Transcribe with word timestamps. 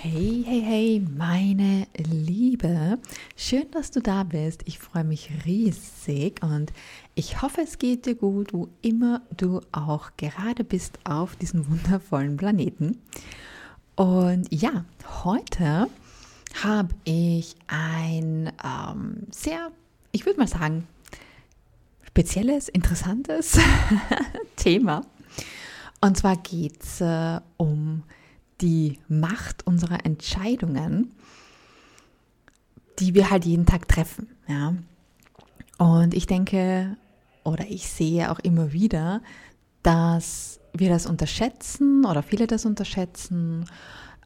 Hey, 0.00 0.44
hey, 0.46 0.60
hey, 0.60 1.00
meine 1.16 1.88
Liebe. 1.96 3.00
Schön, 3.34 3.68
dass 3.72 3.90
du 3.90 4.00
da 4.00 4.22
bist. 4.22 4.62
Ich 4.66 4.78
freue 4.78 5.02
mich 5.02 5.28
riesig 5.44 6.40
und 6.40 6.72
ich 7.16 7.42
hoffe, 7.42 7.62
es 7.62 7.78
geht 7.78 8.06
dir 8.06 8.14
gut, 8.14 8.52
wo 8.52 8.68
immer 8.80 9.22
du 9.36 9.60
auch 9.72 10.10
gerade 10.16 10.62
bist 10.62 11.00
auf 11.02 11.34
diesem 11.34 11.68
wundervollen 11.68 12.36
Planeten. 12.36 13.02
Und 13.96 14.46
ja, 14.54 14.84
heute 15.24 15.88
habe 16.62 16.94
ich 17.02 17.56
ein 17.66 18.52
ähm, 18.64 19.26
sehr, 19.32 19.72
ich 20.12 20.24
würde 20.26 20.38
mal 20.38 20.46
sagen, 20.46 20.86
spezielles, 22.06 22.68
interessantes 22.68 23.58
Thema. 24.56 25.04
Und 26.00 26.16
zwar 26.16 26.36
geht 26.36 26.84
es 26.84 27.00
äh, 27.00 27.40
um 27.56 28.04
die 28.60 28.98
Macht 29.08 29.66
unserer 29.66 30.04
Entscheidungen, 30.04 31.12
die 32.98 33.14
wir 33.14 33.30
halt 33.30 33.44
jeden 33.44 33.66
Tag 33.66 33.88
treffen. 33.88 34.28
Ja? 34.48 34.74
Und 35.78 36.14
ich 36.14 36.26
denke, 36.26 36.96
oder 37.44 37.66
ich 37.68 37.88
sehe 37.88 38.30
auch 38.30 38.40
immer 38.40 38.72
wieder, 38.72 39.22
dass 39.82 40.60
wir 40.72 40.88
das 40.88 41.06
unterschätzen 41.06 42.04
oder 42.04 42.22
viele 42.22 42.46
das 42.46 42.66
unterschätzen, 42.66 43.64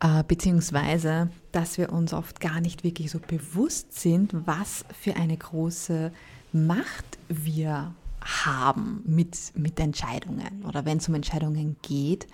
äh, 0.01 0.25
beziehungsweise 0.27 1.30
dass 1.53 1.78
wir 1.78 1.92
uns 1.92 2.12
oft 2.12 2.41
gar 2.41 2.61
nicht 2.61 2.84
wirklich 2.84 3.11
so 3.11 3.19
bewusst 3.19 4.01
sind, 4.01 4.34
was 4.47 4.84
für 4.98 5.17
eine 5.17 5.37
große 5.37 6.12
Macht 6.53 7.19
wir 7.28 7.95
haben 8.20 9.03
mit, 9.05 9.37
mit 9.55 9.78
Entscheidungen 9.80 10.64
oder 10.67 10.84
wenn 10.84 10.98
es 10.98 11.09
um 11.09 11.14
Entscheidungen 11.14 11.77
geht. 11.83 12.27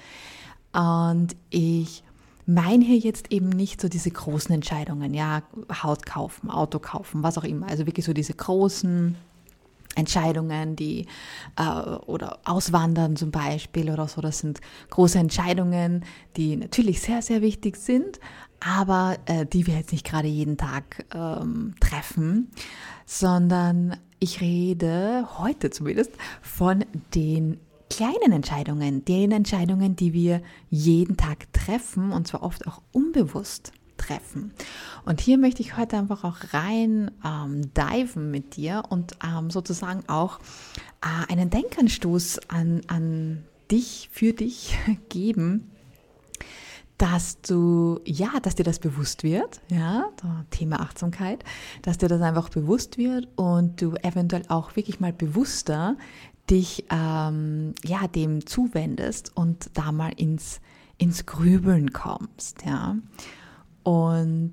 Und 0.72 1.36
ich 1.50 2.02
meine 2.46 2.84
hier 2.84 2.98
jetzt 2.98 3.30
eben 3.30 3.50
nicht 3.50 3.80
so 3.80 3.88
diese 3.88 4.10
großen 4.10 4.54
Entscheidungen, 4.54 5.12
ja, 5.12 5.42
Haut 5.82 6.06
kaufen, 6.06 6.50
Auto 6.50 6.78
kaufen, 6.78 7.22
was 7.22 7.36
auch 7.36 7.44
immer. 7.44 7.68
Also 7.68 7.86
wirklich 7.86 8.06
so 8.06 8.12
diese 8.12 8.34
großen 8.34 9.16
Entscheidungen, 9.94 10.76
die 10.76 11.06
äh, 11.56 11.62
oder 12.06 12.38
auswandern 12.44 13.16
zum 13.16 13.30
Beispiel 13.30 13.90
oder 13.90 14.08
so. 14.08 14.20
Das 14.20 14.38
sind 14.38 14.60
große 14.90 15.18
Entscheidungen, 15.18 16.04
die 16.36 16.56
natürlich 16.56 17.00
sehr, 17.00 17.20
sehr 17.20 17.42
wichtig 17.42 17.76
sind, 17.76 18.20
aber 18.60 19.16
äh, 19.26 19.44
die 19.44 19.66
wir 19.66 19.74
jetzt 19.74 19.92
nicht 19.92 20.06
gerade 20.06 20.28
jeden 20.28 20.56
Tag 20.56 21.04
ähm, 21.14 21.74
treffen, 21.80 22.50
sondern 23.04 23.96
ich 24.20 24.40
rede 24.40 25.28
heute 25.38 25.70
zumindest 25.70 26.12
von 26.42 26.84
den 27.14 27.58
kleinen 27.90 28.32
Entscheidungen, 28.32 29.04
den 29.04 29.32
Entscheidungen, 29.32 29.96
die 29.96 30.12
wir 30.12 30.42
jeden 30.70 31.16
Tag 31.16 31.52
treffen 31.52 32.12
und 32.12 32.26
zwar 32.26 32.42
oft 32.42 32.66
auch 32.66 32.82
unbewusst 32.92 33.72
treffen. 33.96 34.52
Und 35.04 35.20
hier 35.20 35.38
möchte 35.38 35.60
ich 35.60 35.76
heute 35.76 35.98
einfach 35.98 36.24
auch 36.24 36.36
rein 36.52 37.10
ähm, 37.24 37.70
diven 37.74 38.30
mit 38.30 38.56
dir 38.56 38.84
und 38.88 39.16
ähm, 39.24 39.50
sozusagen 39.50 40.08
auch 40.08 40.38
äh, 41.02 41.32
einen 41.32 41.50
Denkanstoß 41.50 42.48
an, 42.48 42.82
an 42.86 43.44
dich, 43.70 44.08
für 44.12 44.32
dich 44.32 44.78
geben, 45.08 45.70
dass 46.96 47.40
du, 47.40 48.00
ja, 48.04 48.40
dass 48.42 48.56
dir 48.56 48.64
das 48.64 48.80
bewusst 48.80 49.22
wird, 49.22 49.60
ja, 49.70 50.08
Thema 50.50 50.80
Achtsamkeit, 50.80 51.44
dass 51.82 51.98
dir 51.98 52.08
das 52.08 52.20
einfach 52.20 52.48
bewusst 52.48 52.98
wird 52.98 53.28
und 53.36 53.80
du 53.80 53.94
eventuell 54.02 54.42
auch 54.48 54.74
wirklich 54.74 54.98
mal 54.98 55.12
bewusster 55.12 55.96
dich 56.50 56.84
ähm, 56.90 57.74
ja, 57.84 58.08
dem 58.08 58.46
zuwendest 58.46 59.36
und 59.36 59.70
da 59.74 59.92
mal 59.92 60.12
ins, 60.16 60.60
ins 60.96 61.26
Grübeln 61.26 61.92
kommst. 61.92 62.64
Ja? 62.64 62.96
Und 63.82 64.52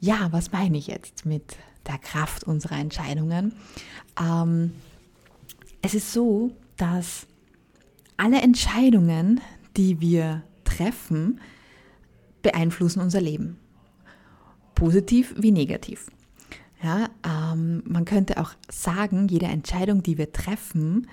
ja, 0.00 0.28
was 0.32 0.52
meine 0.52 0.76
ich 0.78 0.86
jetzt 0.86 1.24
mit 1.24 1.56
der 1.86 1.98
Kraft 1.98 2.44
unserer 2.44 2.78
Entscheidungen? 2.78 3.54
Ähm, 4.20 4.72
es 5.82 5.94
ist 5.94 6.12
so, 6.12 6.50
dass 6.76 7.26
alle 8.16 8.40
Entscheidungen, 8.40 9.40
die 9.76 10.00
wir 10.00 10.42
treffen, 10.64 11.40
beeinflussen 12.42 13.00
unser 13.00 13.20
Leben. 13.20 13.58
Positiv 14.74 15.34
wie 15.36 15.52
negativ. 15.52 16.06
Ja, 16.84 17.08
ähm, 17.26 17.82
man 17.86 18.04
könnte 18.04 18.36
auch 18.36 18.50
sagen, 18.70 19.26
jede 19.28 19.46
Entscheidung, 19.46 20.02
die 20.02 20.18
wir 20.18 20.32
treffen, 20.32 21.08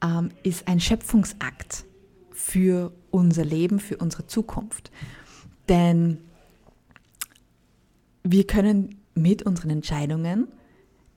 ähm, 0.00 0.30
ist 0.44 0.68
ein 0.68 0.78
Schöpfungsakt 0.78 1.84
für 2.30 2.92
unser 3.10 3.44
Leben, 3.44 3.80
für 3.80 3.96
unsere 3.96 4.28
Zukunft. 4.28 4.92
Denn 5.68 6.18
wir 8.22 8.46
können 8.46 9.00
mit 9.16 9.42
unseren 9.42 9.70
Entscheidungen 9.70 10.46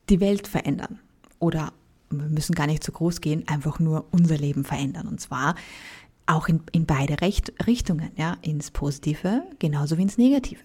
die 0.10 0.20
Welt 0.20 0.48
verändern. 0.48 0.98
Oder 1.38 1.72
wir 2.10 2.30
müssen 2.30 2.56
gar 2.56 2.66
nicht 2.66 2.84
so 2.84 2.92
groß 2.92 3.22
gehen, 3.22 3.48
einfach 3.48 3.78
nur 3.78 4.08
unser 4.10 4.38
Leben 4.38 4.64
verändern. 4.64 5.08
Und 5.08 5.22
zwar 5.22 5.54
auch 6.26 6.48
in, 6.48 6.62
in 6.72 6.88
beide 6.88 7.22
Recht, 7.22 7.54
Richtungen, 7.68 8.10
ja, 8.16 8.38
ins 8.42 8.72
Positive 8.72 9.44
genauso 9.60 10.00
wie 10.00 10.02
ins 10.02 10.18
Negative. 10.18 10.62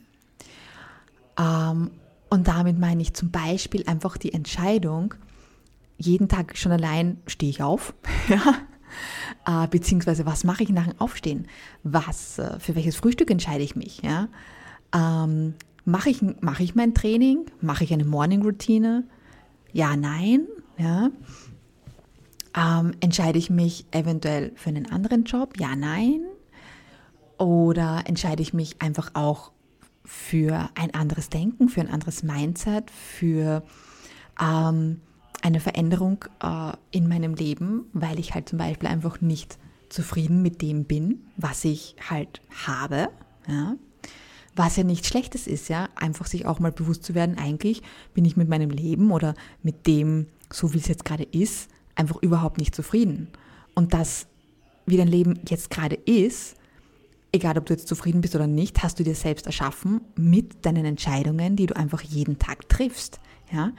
Ähm, 1.38 1.90
und 2.34 2.48
damit 2.48 2.80
meine 2.80 3.00
ich 3.00 3.14
zum 3.14 3.30
Beispiel 3.30 3.84
einfach 3.86 4.16
die 4.16 4.32
Entscheidung, 4.32 5.14
jeden 5.98 6.28
Tag 6.28 6.58
schon 6.58 6.72
allein 6.72 7.18
stehe 7.28 7.48
ich 7.48 7.62
auf, 7.62 7.94
ja? 8.28 9.64
äh, 9.64 9.68
beziehungsweise 9.68 10.26
was 10.26 10.42
mache 10.42 10.64
ich 10.64 10.70
nach 10.70 10.88
dem 10.88 11.00
Aufstehen, 11.00 11.46
was, 11.84 12.40
äh, 12.40 12.58
für 12.58 12.74
welches 12.74 12.96
Frühstück 12.96 13.30
entscheide 13.30 13.62
ich 13.62 13.76
mich, 13.76 14.02
ja? 14.02 14.26
Ähm, 14.92 15.54
mache 15.84 16.10
ich, 16.10 16.22
mache 16.40 16.64
ich 16.64 16.74
mein 16.74 16.92
Training, 16.92 17.46
mache 17.60 17.84
ich 17.84 17.92
eine 17.92 18.04
Morning-Routine, 18.04 19.04
ja, 19.72 19.96
nein, 19.96 20.48
ja? 20.76 21.10
Ähm, 22.56 22.94
entscheide 22.98 23.38
ich 23.38 23.48
mich 23.48 23.86
eventuell 23.92 24.50
für 24.56 24.70
einen 24.70 24.90
anderen 24.90 25.22
Job, 25.22 25.54
ja, 25.60 25.76
nein, 25.76 26.22
oder 27.38 28.02
entscheide 28.06 28.42
ich 28.42 28.52
mich 28.52 28.82
einfach 28.82 29.12
auch 29.14 29.52
für 30.04 30.68
ein 30.74 30.92
anderes 30.94 31.30
Denken, 31.30 31.68
für 31.68 31.80
ein 31.80 31.90
anderes 31.90 32.22
Mindset, 32.22 32.90
für 32.90 33.62
ähm, 34.40 35.00
eine 35.42 35.60
Veränderung 35.60 36.24
äh, 36.42 36.72
in 36.90 37.08
meinem 37.08 37.34
Leben, 37.34 37.86
weil 37.92 38.18
ich 38.18 38.34
halt 38.34 38.48
zum 38.48 38.58
Beispiel 38.58 38.88
einfach 38.88 39.20
nicht 39.20 39.58
zufrieden 39.88 40.42
mit 40.42 40.62
dem 40.62 40.84
bin, 40.84 41.20
was 41.36 41.64
ich 41.64 41.96
halt 42.08 42.40
habe. 42.66 43.08
Ja? 43.48 43.76
Was 44.56 44.76
ja 44.76 44.84
nichts 44.84 45.08
Schlechtes 45.08 45.46
ist, 45.46 45.68
ja, 45.68 45.88
einfach 45.96 46.26
sich 46.26 46.46
auch 46.46 46.60
mal 46.60 46.72
bewusst 46.72 47.04
zu 47.04 47.14
werden, 47.14 47.38
eigentlich 47.38 47.82
bin 48.14 48.24
ich 48.24 48.36
mit 48.36 48.48
meinem 48.48 48.70
Leben 48.70 49.10
oder 49.10 49.34
mit 49.62 49.86
dem, 49.86 50.26
so 50.52 50.72
wie 50.72 50.78
es 50.78 50.86
jetzt 50.86 51.04
gerade 51.04 51.24
ist, 51.24 51.68
einfach 51.96 52.16
überhaupt 52.22 52.58
nicht 52.58 52.74
zufrieden. 52.74 53.28
Und 53.74 53.94
das, 53.94 54.26
wie 54.86 54.96
dein 54.96 55.08
Leben 55.08 55.40
jetzt 55.48 55.70
gerade 55.70 55.96
ist, 55.96 56.56
egal 57.34 57.58
ob 57.58 57.66
du 57.66 57.74
jetzt 57.74 57.88
zufrieden 57.88 58.20
bist 58.20 58.34
oder 58.34 58.46
nicht, 58.46 58.82
hast 58.82 58.98
du 58.98 59.04
dir 59.04 59.14
selbst 59.14 59.46
erschaffen 59.46 60.00
mit 60.16 60.64
deinen 60.64 60.84
Entscheidungen, 60.84 61.56
die 61.56 61.66
du 61.66 61.76
einfach 61.76 62.00
jeden 62.00 62.38
Tag 62.38 62.68
triffst. 62.68 63.18
Ja? 63.52 63.72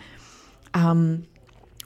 Ähm, 0.76 1.24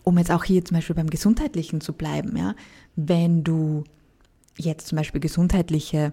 um 0.04 0.18
jetzt 0.18 0.32
auch 0.32 0.44
hier 0.44 0.66
zum 0.66 0.76
Beispiel 0.76 0.96
beim 0.96 1.10
Gesundheitlichen 1.10 1.80
zu 1.80 1.94
bleiben, 1.94 2.36
ja? 2.36 2.56
wenn 2.96 3.44
du 3.44 3.84
jetzt 4.58 4.88
zum 4.88 4.98
Beispiel 4.98 5.22
gesundheitliche 5.22 6.12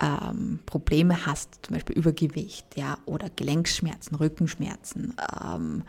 ähm, 0.00 0.60
Probleme 0.66 1.26
hast, 1.26 1.66
zum 1.66 1.74
Beispiel 1.74 1.96
Übergewicht, 1.96 2.76
ja, 2.76 2.98
oder 3.06 3.28
Gelenkschmerzen, 3.30 4.14
Rückenschmerzen, 4.16 5.14
ähm, 5.42 5.82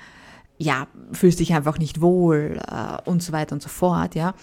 ja, 0.57 0.88
fühlst 1.12 1.40
dich 1.40 1.53
einfach 1.53 1.78
nicht 1.78 2.02
wohl 2.02 2.59
äh, 2.68 2.97
und 3.07 3.22
so 3.22 3.31
weiter 3.31 3.53
und 3.53 3.62
so 3.62 3.69
fort, 3.69 4.16
ja, 4.16 4.34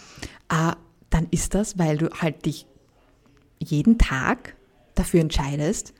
äh, 0.48 0.72
dann 1.10 1.26
ist 1.30 1.54
das, 1.54 1.78
weil 1.78 1.98
du 1.98 2.10
halt 2.10 2.46
dich 2.46 2.66
jeden 3.58 3.98
Tag 3.98 4.56
dafür 4.94 5.20
entscheidest, 5.20 5.94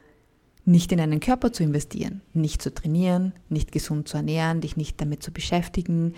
nicht 0.65 0.93
in 0.93 1.01
einen 1.01 1.21
Körper 1.21 1.53
zu 1.53 1.63
investieren, 1.63 2.23
nicht 2.33 2.63
zu 2.63 2.73
trainieren, 2.73 3.35
nicht 3.49 3.73
gesund 3.73 4.09
zu 4.09 4.17
ernähren, 4.17 4.61
dich 4.61 4.77
nicht 4.77 5.01
damit 5.01 5.23
zu 5.23 5.31
beschäftigen 5.31 6.15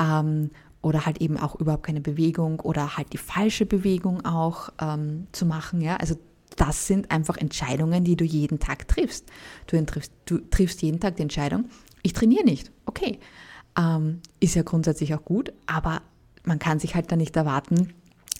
ähm, 0.00 0.50
oder 0.82 1.06
halt 1.06 1.20
eben 1.20 1.36
auch 1.36 1.56
überhaupt 1.56 1.84
keine 1.84 2.00
Bewegung 2.00 2.60
oder 2.60 2.96
halt 2.96 3.12
die 3.12 3.18
falsche 3.18 3.66
Bewegung 3.66 4.24
auch 4.24 4.70
ähm, 4.80 5.26
zu 5.32 5.44
machen. 5.44 5.80
Ja? 5.80 5.96
Also 5.96 6.16
das 6.56 6.86
sind 6.86 7.10
einfach 7.10 7.36
Entscheidungen, 7.36 8.04
die 8.04 8.16
du 8.16 8.24
jeden 8.24 8.60
Tag 8.60 8.86
triffst. 8.86 9.26
Du 9.66 9.84
triffst, 9.84 10.12
du 10.26 10.38
triffst 10.38 10.82
jeden 10.82 11.00
Tag 11.00 11.16
die 11.16 11.22
Entscheidung, 11.22 11.66
ich 12.02 12.12
trainiere 12.12 12.44
nicht. 12.44 12.70
Okay, 12.86 13.18
ähm, 13.78 14.20
ist 14.38 14.54
ja 14.54 14.62
grundsätzlich 14.62 15.14
auch 15.14 15.24
gut, 15.24 15.52
aber 15.66 16.02
man 16.44 16.58
kann 16.58 16.78
sich 16.78 16.94
halt 16.94 17.10
da 17.12 17.16
nicht 17.16 17.36
erwarten, 17.36 17.92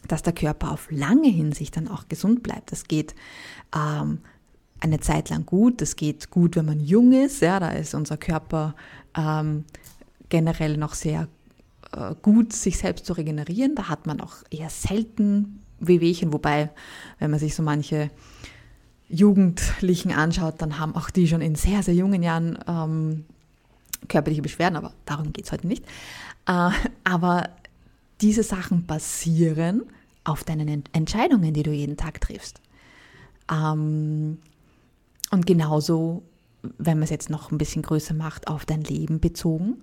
dass 0.07 0.23
der 0.23 0.33
Körper 0.33 0.71
auf 0.71 0.89
lange 0.91 1.29
Hinsicht 1.29 1.77
dann 1.77 1.87
auch 1.87 2.07
gesund 2.07 2.43
bleibt. 2.43 2.71
Das 2.71 2.85
geht 2.85 3.15
ähm, 3.75 4.19
eine 4.79 4.99
Zeit 4.99 5.29
lang 5.29 5.45
gut, 5.45 5.81
das 5.81 5.95
geht 5.95 6.31
gut, 6.31 6.55
wenn 6.55 6.65
man 6.65 6.79
jung 6.79 7.13
ist, 7.13 7.41
ja, 7.41 7.59
da 7.59 7.69
ist 7.69 7.93
unser 7.93 8.17
Körper 8.17 8.75
ähm, 9.15 9.63
generell 10.29 10.77
noch 10.77 10.95
sehr 10.95 11.27
äh, 11.95 12.15
gut, 12.21 12.53
sich 12.53 12.77
selbst 12.77 13.05
zu 13.05 13.13
regenerieren. 13.13 13.75
Da 13.75 13.89
hat 13.89 14.07
man 14.07 14.21
auch 14.21 14.37
eher 14.49 14.69
selten 14.69 15.61
Wehwehchen, 15.79 16.33
wobei, 16.33 16.71
wenn 17.19 17.31
man 17.31 17.39
sich 17.39 17.55
so 17.55 17.63
manche 17.63 18.09
Jugendlichen 19.09 20.11
anschaut, 20.11 20.55
dann 20.59 20.79
haben 20.79 20.95
auch 20.95 21.09
die 21.09 21.27
schon 21.27 21.41
in 21.41 21.55
sehr, 21.55 21.83
sehr 21.83 21.93
jungen 21.93 22.23
Jahren 22.23 22.57
ähm, 22.67 23.25
körperliche 24.07 24.41
Beschwerden, 24.41 24.77
aber 24.77 24.93
darum 25.05 25.33
geht 25.33 25.45
es 25.45 25.51
heute 25.51 25.67
nicht. 25.67 25.85
Äh, 26.47 26.71
aber 27.03 27.49
diese 28.21 28.43
Sachen 28.43 28.85
basieren 28.85 29.83
auf 30.23 30.43
deinen 30.43 30.83
Entscheidungen, 30.93 31.53
die 31.53 31.63
du 31.63 31.71
jeden 31.71 31.97
Tag 31.97 32.21
triffst. 32.21 32.61
Ähm, 33.51 34.37
und 35.31 35.45
genauso, 35.45 36.21
wenn 36.77 36.97
man 36.97 37.03
es 37.03 37.09
jetzt 37.09 37.29
noch 37.29 37.51
ein 37.51 37.57
bisschen 37.57 37.81
größer 37.81 38.13
macht, 38.13 38.47
auf 38.47 38.65
dein 38.65 38.81
Leben 38.81 39.19
bezogen, 39.19 39.81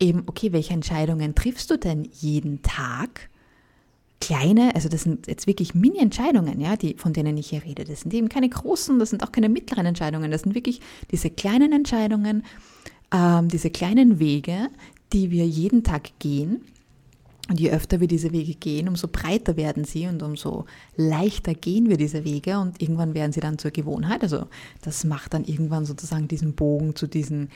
eben, 0.00 0.24
okay, 0.26 0.52
welche 0.52 0.74
Entscheidungen 0.74 1.34
triffst 1.34 1.70
du 1.70 1.78
denn 1.78 2.08
jeden 2.12 2.62
Tag? 2.62 3.28
Kleine, 4.20 4.74
also 4.74 4.88
das 4.88 5.02
sind 5.02 5.28
jetzt 5.28 5.46
wirklich 5.46 5.76
Mini-Entscheidungen, 5.76 6.60
ja, 6.60 6.76
die, 6.76 6.94
von 6.94 7.12
denen 7.12 7.36
ich 7.36 7.50
hier 7.50 7.62
rede. 7.64 7.84
Das 7.84 8.00
sind 8.00 8.12
eben 8.12 8.28
keine 8.28 8.48
großen, 8.48 8.98
das 8.98 9.10
sind 9.10 9.22
auch 9.22 9.30
keine 9.30 9.48
mittleren 9.48 9.86
Entscheidungen. 9.86 10.32
Das 10.32 10.42
sind 10.42 10.56
wirklich 10.56 10.80
diese 11.12 11.30
kleinen 11.30 11.72
Entscheidungen, 11.72 12.42
ähm, 13.12 13.46
diese 13.46 13.70
kleinen 13.70 14.18
Wege, 14.18 14.70
die 15.12 15.30
wir 15.30 15.46
jeden 15.46 15.84
Tag 15.84 16.18
gehen 16.18 16.62
und 17.48 17.58
je 17.58 17.70
öfter 17.70 18.00
wir 18.00 18.08
diese 18.08 18.32
Wege 18.32 18.54
gehen, 18.54 18.88
umso 18.88 19.08
breiter 19.08 19.56
werden 19.56 19.84
sie 19.84 20.06
und 20.06 20.22
umso 20.22 20.66
leichter 20.96 21.54
gehen 21.54 21.88
wir 21.88 21.96
diese 21.96 22.24
Wege 22.24 22.58
und 22.58 22.80
irgendwann 22.82 23.14
werden 23.14 23.32
sie 23.32 23.40
dann 23.40 23.58
zur 23.58 23.70
Gewohnheit. 23.70 24.22
Also 24.22 24.46
das 24.82 25.04
macht 25.04 25.32
dann 25.32 25.44
irgendwann 25.44 25.86
sozusagen 25.86 26.28
diesen 26.28 26.54
Bogen 26.54 26.94
zu 26.94 27.06
diesen 27.06 27.48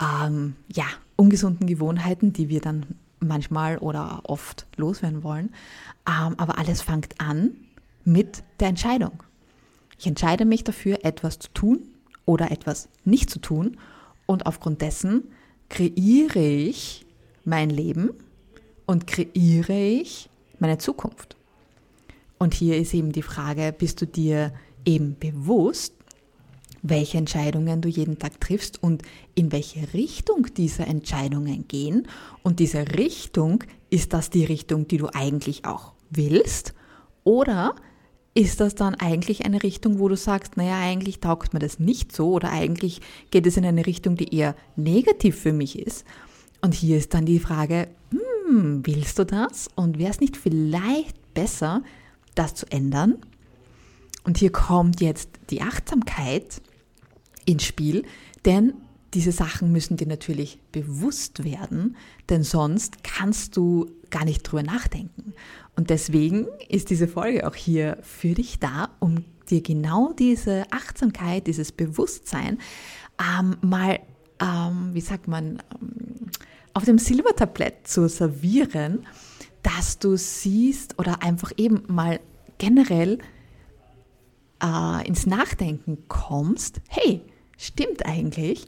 ähm, 0.00 0.54
ja, 0.70 0.84
ungesunden 1.16 1.66
Gewohnheiten, 1.66 2.34
die 2.34 2.50
wir 2.50 2.60
dann 2.60 2.84
manchmal 3.20 3.78
oder 3.78 4.20
oft 4.24 4.66
loswerden 4.76 5.22
wollen. 5.22 5.50
Ähm, 6.06 6.34
aber 6.36 6.58
alles 6.58 6.82
fängt 6.82 7.18
an 7.18 7.52
mit 8.04 8.42
der 8.60 8.68
Entscheidung. 8.68 9.22
Ich 9.98 10.06
entscheide 10.06 10.44
mich 10.44 10.62
dafür, 10.62 11.04
etwas 11.04 11.38
zu 11.38 11.48
tun 11.54 11.78
oder 12.26 12.50
etwas 12.50 12.88
nicht 13.04 13.30
zu 13.30 13.38
tun 13.38 13.78
und 14.26 14.44
aufgrund 14.44 14.82
dessen 14.82 15.24
kreiere 15.70 16.38
ich 16.38 17.06
mein 17.44 17.70
Leben 17.70 18.10
und 18.86 19.06
kreiere 19.06 20.00
ich 20.00 20.28
meine 20.58 20.78
Zukunft? 20.78 21.36
Und 22.38 22.54
hier 22.54 22.76
ist 22.76 22.94
eben 22.94 23.12
die 23.12 23.22
Frage, 23.22 23.74
bist 23.76 24.00
du 24.00 24.06
dir 24.06 24.52
eben 24.84 25.16
bewusst, 25.18 25.94
welche 26.82 27.18
Entscheidungen 27.18 27.80
du 27.80 27.88
jeden 27.88 28.18
Tag 28.18 28.40
triffst 28.40 28.82
und 28.82 29.02
in 29.34 29.52
welche 29.52 29.94
Richtung 29.94 30.48
diese 30.56 30.82
Entscheidungen 30.82 31.68
gehen. 31.68 32.08
Und 32.42 32.58
diese 32.58 32.80
Richtung, 32.96 33.62
ist 33.90 34.12
das 34.12 34.30
die 34.30 34.44
Richtung, 34.44 34.88
die 34.88 34.96
du 34.96 35.08
eigentlich 35.12 35.64
auch 35.64 35.92
willst? 36.10 36.74
Oder 37.24 37.76
ist 38.34 38.60
das 38.60 38.74
dann 38.74 38.94
eigentlich 38.94 39.44
eine 39.44 39.62
Richtung, 39.62 39.98
wo 39.98 40.08
du 40.08 40.16
sagst, 40.16 40.56
naja, 40.56 40.80
eigentlich 40.80 41.20
taugt 41.20 41.52
mir 41.52 41.60
das 41.60 41.78
nicht 41.78 42.10
so 42.16 42.32
oder 42.32 42.50
eigentlich 42.50 43.00
geht 43.30 43.46
es 43.46 43.58
in 43.58 43.66
eine 43.66 43.86
Richtung, 43.86 44.16
die 44.16 44.34
eher 44.34 44.56
negativ 44.74 45.38
für 45.38 45.52
mich 45.52 45.78
ist? 45.78 46.06
Und 46.62 46.74
hier 46.74 46.96
ist 46.96 47.12
dann 47.12 47.26
die 47.26 47.38
Frage, 47.38 47.88
hm, 48.10 48.20
willst 48.52 49.18
du 49.18 49.24
das? 49.24 49.68
Und 49.74 49.98
wäre 49.98 50.10
es 50.10 50.20
nicht 50.20 50.36
vielleicht 50.36 51.34
besser, 51.34 51.82
das 52.34 52.54
zu 52.54 52.66
ändern? 52.70 53.18
Und 54.24 54.38
hier 54.38 54.52
kommt 54.52 55.00
jetzt 55.00 55.30
die 55.50 55.62
Achtsamkeit 55.62 56.62
ins 57.44 57.64
Spiel, 57.64 58.04
denn 58.44 58.74
diese 59.14 59.32
Sachen 59.32 59.72
müssen 59.72 59.96
dir 59.96 60.06
natürlich 60.06 60.58
bewusst 60.70 61.44
werden, 61.44 61.96
denn 62.30 62.44
sonst 62.44 63.04
kannst 63.04 63.56
du 63.56 63.90
gar 64.10 64.24
nicht 64.24 64.42
drüber 64.42 64.62
nachdenken. 64.62 65.34
Und 65.76 65.90
deswegen 65.90 66.46
ist 66.68 66.90
diese 66.90 67.08
Folge 67.08 67.46
auch 67.46 67.54
hier 67.54 67.98
für 68.02 68.34
dich 68.34 68.58
da, 68.58 68.90
um 69.00 69.24
dir 69.50 69.62
genau 69.62 70.12
diese 70.12 70.64
Achtsamkeit, 70.70 71.46
dieses 71.46 71.72
Bewusstsein 71.72 72.58
ähm, 73.20 73.56
mal, 73.60 74.00
ähm, 74.40 74.90
wie 74.92 75.00
sagt 75.00 75.28
man, 75.28 75.62
ähm, 75.80 76.11
auf 76.74 76.84
dem 76.84 76.98
Silbertablett 76.98 77.86
zu 77.86 78.08
servieren, 78.08 79.06
dass 79.62 79.98
du 79.98 80.16
siehst 80.16 80.98
oder 80.98 81.22
einfach 81.22 81.52
eben 81.56 81.84
mal 81.86 82.20
generell 82.58 83.18
äh, 84.62 85.06
ins 85.06 85.26
Nachdenken 85.26 86.04
kommst, 86.08 86.80
hey, 86.88 87.22
stimmt 87.56 88.06
eigentlich, 88.06 88.66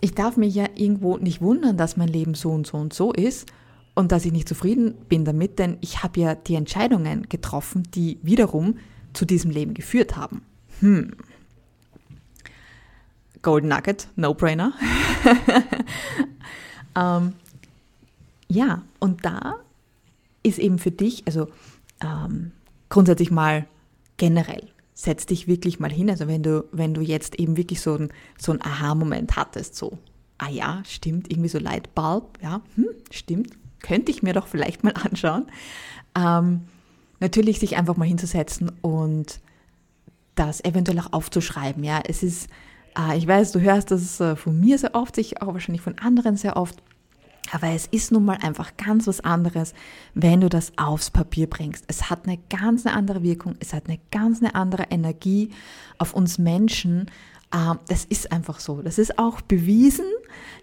ich 0.00 0.14
darf 0.14 0.36
mich 0.36 0.54
ja 0.54 0.66
irgendwo 0.74 1.16
nicht 1.16 1.40
wundern, 1.40 1.76
dass 1.76 1.96
mein 1.96 2.08
Leben 2.08 2.34
so 2.34 2.50
und 2.50 2.66
so 2.66 2.76
und 2.76 2.92
so 2.92 3.12
ist 3.12 3.50
und 3.94 4.12
dass 4.12 4.24
ich 4.24 4.32
nicht 4.32 4.48
zufrieden 4.48 4.94
bin 5.08 5.24
damit, 5.24 5.58
denn 5.58 5.78
ich 5.80 6.02
habe 6.02 6.20
ja 6.20 6.34
die 6.34 6.54
Entscheidungen 6.54 7.28
getroffen, 7.28 7.82
die 7.94 8.18
wiederum 8.22 8.76
zu 9.14 9.24
diesem 9.24 9.50
Leben 9.50 9.74
geführt 9.74 10.16
haben. 10.16 10.42
Hm. 10.80 11.12
Golden 13.40 13.68
Nugget, 13.68 14.08
No-Brainer. 14.16 14.74
Ähm, 16.96 17.34
ja, 18.48 18.82
und 18.98 19.24
da 19.24 19.56
ist 20.42 20.58
eben 20.58 20.78
für 20.78 20.90
dich, 20.90 21.26
also 21.26 21.48
ähm, 22.00 22.52
grundsätzlich 22.88 23.30
mal 23.30 23.66
generell, 24.16 24.68
setz 24.94 25.26
dich 25.26 25.46
wirklich 25.46 25.78
mal 25.80 25.92
hin. 25.92 26.08
Also 26.08 26.26
wenn 26.28 26.42
du, 26.42 26.64
wenn 26.72 26.94
du 26.94 27.00
jetzt 27.00 27.38
eben 27.38 27.56
wirklich 27.56 27.80
so 27.80 27.96
ein, 27.96 28.08
so 28.38 28.52
Aha-Moment 28.52 29.36
hattest, 29.36 29.76
so, 29.76 29.98
ah 30.38 30.48
ja, 30.48 30.82
stimmt, 30.86 31.30
irgendwie 31.30 31.48
so 31.48 31.58
Lightbulb, 31.58 32.38
ja, 32.42 32.62
hm, 32.76 32.88
stimmt, 33.10 33.50
könnte 33.80 34.10
ich 34.10 34.22
mir 34.22 34.32
doch 34.32 34.46
vielleicht 34.46 34.84
mal 34.84 34.94
anschauen. 35.04 35.46
Ähm, 36.16 36.62
natürlich 37.20 37.58
sich 37.58 37.76
einfach 37.76 37.96
mal 37.96 38.06
hinzusetzen 38.06 38.70
und 38.82 39.40
das 40.34 40.62
eventuell 40.64 41.00
auch 41.00 41.12
aufzuschreiben. 41.12 41.82
Ja, 41.82 42.00
es 42.06 42.22
ist, 42.22 42.48
ich 43.16 43.26
weiß, 43.26 43.52
du 43.52 43.60
hörst 43.60 43.90
das 43.90 44.20
äh, 44.20 44.36
von 44.36 44.58
mir 44.58 44.78
sehr 44.78 44.94
oft, 44.94 45.18
ich 45.18 45.42
auch 45.42 45.52
wahrscheinlich 45.52 45.82
von 45.82 45.98
anderen 45.98 46.36
sehr 46.36 46.56
oft. 46.56 46.82
Aber 47.52 47.68
es 47.68 47.86
ist 47.86 48.10
nun 48.10 48.24
mal 48.24 48.38
einfach 48.42 48.76
ganz 48.76 49.06
was 49.06 49.20
anderes, 49.20 49.72
wenn 50.14 50.40
du 50.40 50.48
das 50.48 50.72
aufs 50.76 51.10
Papier 51.10 51.48
bringst. 51.48 51.84
Es 51.86 52.10
hat 52.10 52.26
eine 52.26 52.38
ganz 52.50 52.86
eine 52.86 52.96
andere 52.96 53.22
Wirkung, 53.22 53.54
es 53.60 53.72
hat 53.72 53.86
eine 53.86 54.00
ganz 54.10 54.40
eine 54.40 54.54
andere 54.54 54.84
Energie 54.90 55.50
auf 55.98 56.14
uns 56.14 56.38
Menschen. 56.38 57.10
Ähm, 57.54 57.78
das 57.88 58.04
ist 58.04 58.32
einfach 58.32 58.60
so. 58.60 58.82
Das 58.82 58.98
ist 58.98 59.18
auch 59.18 59.40
bewiesen, 59.40 60.06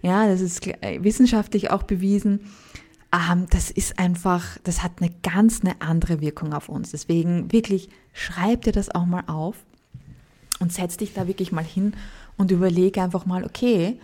ja, 0.02 0.26
das 0.26 0.40
ist 0.40 0.66
wissenschaftlich 1.00 1.70
auch 1.70 1.84
bewiesen. 1.84 2.40
Ähm, 3.12 3.46
das 3.50 3.70
ist 3.70 3.98
einfach, 3.98 4.58
das 4.64 4.82
hat 4.82 5.00
eine 5.00 5.10
ganz 5.22 5.60
eine 5.60 5.80
andere 5.80 6.20
Wirkung 6.20 6.52
auf 6.52 6.68
uns. 6.68 6.90
Deswegen 6.90 7.52
wirklich 7.52 7.88
schreib 8.12 8.62
dir 8.62 8.72
das 8.72 8.94
auch 8.94 9.06
mal 9.06 9.24
auf 9.26 9.56
und 10.60 10.72
setz 10.72 10.96
dich 10.96 11.14
da 11.14 11.26
wirklich 11.26 11.52
mal 11.52 11.64
hin 11.64 11.94
und 12.36 12.50
überlege 12.50 13.02
einfach 13.02 13.26
mal, 13.26 13.44
okay, 13.44 13.98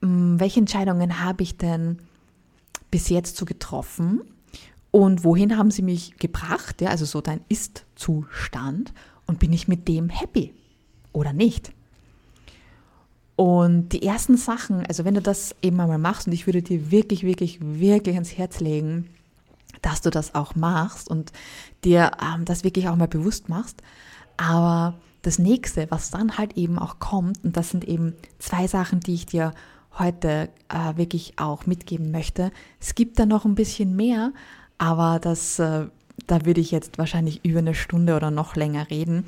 hm, 0.00 0.40
welche 0.40 0.60
Entscheidungen 0.60 1.20
habe 1.20 1.42
ich 1.42 1.56
denn 1.56 1.98
bis 2.90 3.08
jetzt 3.08 3.36
so 3.36 3.44
getroffen 3.44 4.22
und 4.90 5.24
wohin 5.24 5.56
haben 5.56 5.70
sie 5.70 5.82
mich 5.82 6.16
gebracht, 6.16 6.80
ja, 6.80 6.90
also 6.90 7.04
so 7.04 7.20
dein 7.20 7.40
Ist-Zustand 7.48 8.92
und 9.26 9.38
bin 9.38 9.52
ich 9.52 9.68
mit 9.68 9.86
dem 9.86 10.08
happy 10.08 10.54
oder 11.12 11.32
nicht? 11.32 11.72
Und 13.36 13.90
die 13.90 14.02
ersten 14.02 14.36
Sachen, 14.36 14.84
also 14.86 15.04
wenn 15.04 15.14
du 15.14 15.22
das 15.22 15.54
eben 15.62 15.80
einmal 15.80 15.98
machst 15.98 16.26
und 16.26 16.32
ich 16.34 16.46
würde 16.46 16.60
dir 16.60 16.90
wirklich, 16.90 17.22
wirklich, 17.22 17.58
wirklich 17.60 18.14
ans 18.14 18.36
Herz 18.36 18.60
legen, 18.60 19.08
dass 19.80 20.02
du 20.02 20.10
das 20.10 20.34
auch 20.34 20.56
machst 20.56 21.08
und 21.08 21.32
dir 21.84 22.10
ähm, 22.22 22.44
das 22.44 22.64
wirklich 22.64 22.88
auch 22.88 22.96
mal 22.96 23.08
bewusst 23.08 23.48
machst. 23.48 23.82
Aber 24.36 24.98
das 25.22 25.38
nächste, 25.38 25.90
was 25.90 26.10
dann 26.10 26.38
halt 26.38 26.56
eben 26.56 26.78
auch 26.78 26.98
kommt, 26.98 27.44
und 27.44 27.56
das 27.56 27.70
sind 27.70 27.84
eben 27.84 28.14
zwei 28.38 28.66
Sachen, 28.66 29.00
die 29.00 29.14
ich 29.14 29.26
dir 29.26 29.52
heute 29.98 30.48
äh, 30.68 30.96
wirklich 30.96 31.34
auch 31.36 31.66
mitgeben 31.66 32.10
möchte. 32.10 32.52
Es 32.80 32.94
gibt 32.94 33.18
da 33.18 33.26
noch 33.26 33.44
ein 33.44 33.54
bisschen 33.54 33.96
mehr, 33.96 34.32
aber 34.78 35.18
das, 35.20 35.58
äh, 35.58 35.86
da 36.26 36.46
würde 36.46 36.60
ich 36.60 36.70
jetzt 36.70 36.98
wahrscheinlich 36.98 37.44
über 37.44 37.58
eine 37.58 37.74
Stunde 37.74 38.16
oder 38.16 38.30
noch 38.30 38.56
länger 38.56 38.88
reden. 38.90 39.24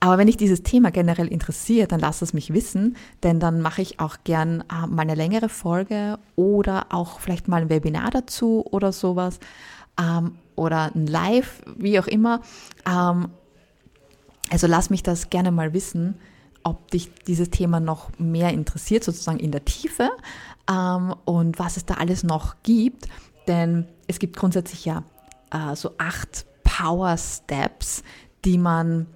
Aber 0.00 0.18
wenn 0.18 0.26
dich 0.26 0.36
dieses 0.36 0.62
Thema 0.62 0.90
generell 0.90 1.28
interessiert, 1.28 1.92
dann 1.92 2.00
lass 2.00 2.20
es 2.20 2.34
mich 2.34 2.52
wissen, 2.52 2.96
denn 3.22 3.40
dann 3.40 3.60
mache 3.60 3.82
ich 3.82 4.00
auch 4.00 4.18
gern 4.24 4.62
äh, 4.62 4.86
mal 4.86 5.02
eine 5.02 5.14
längere 5.14 5.48
Folge 5.48 6.18
oder 6.36 6.86
auch 6.90 7.20
vielleicht 7.20 7.48
mal 7.48 7.62
ein 7.62 7.70
Webinar 7.70 8.10
dazu 8.10 8.64
oder 8.70 8.92
sowas 8.92 9.40
ähm, 9.98 10.36
oder 10.56 10.94
ein 10.94 11.06
Live, 11.06 11.62
wie 11.76 11.98
auch 11.98 12.06
immer. 12.06 12.42
Ähm, 12.86 13.30
also 14.50 14.66
lass 14.66 14.90
mich 14.90 15.02
das 15.02 15.30
gerne 15.30 15.50
mal 15.50 15.72
wissen 15.72 16.16
ob 16.64 16.90
dich 16.90 17.12
dieses 17.26 17.50
Thema 17.50 17.78
noch 17.78 18.10
mehr 18.18 18.50
interessiert, 18.50 19.04
sozusagen 19.04 19.38
in 19.38 19.52
der 19.52 19.64
Tiefe 19.64 20.10
ähm, 20.68 21.14
und 21.24 21.58
was 21.58 21.76
es 21.76 21.84
da 21.84 21.94
alles 21.94 22.24
noch 22.24 22.56
gibt. 22.62 23.06
Denn 23.46 23.86
es 24.08 24.18
gibt 24.18 24.36
grundsätzlich 24.36 24.84
ja 24.86 25.04
äh, 25.52 25.76
so 25.76 25.92
acht 25.98 26.46
Power 26.64 27.16
Steps, 27.18 28.02
die 28.44 28.56
man 28.58 29.06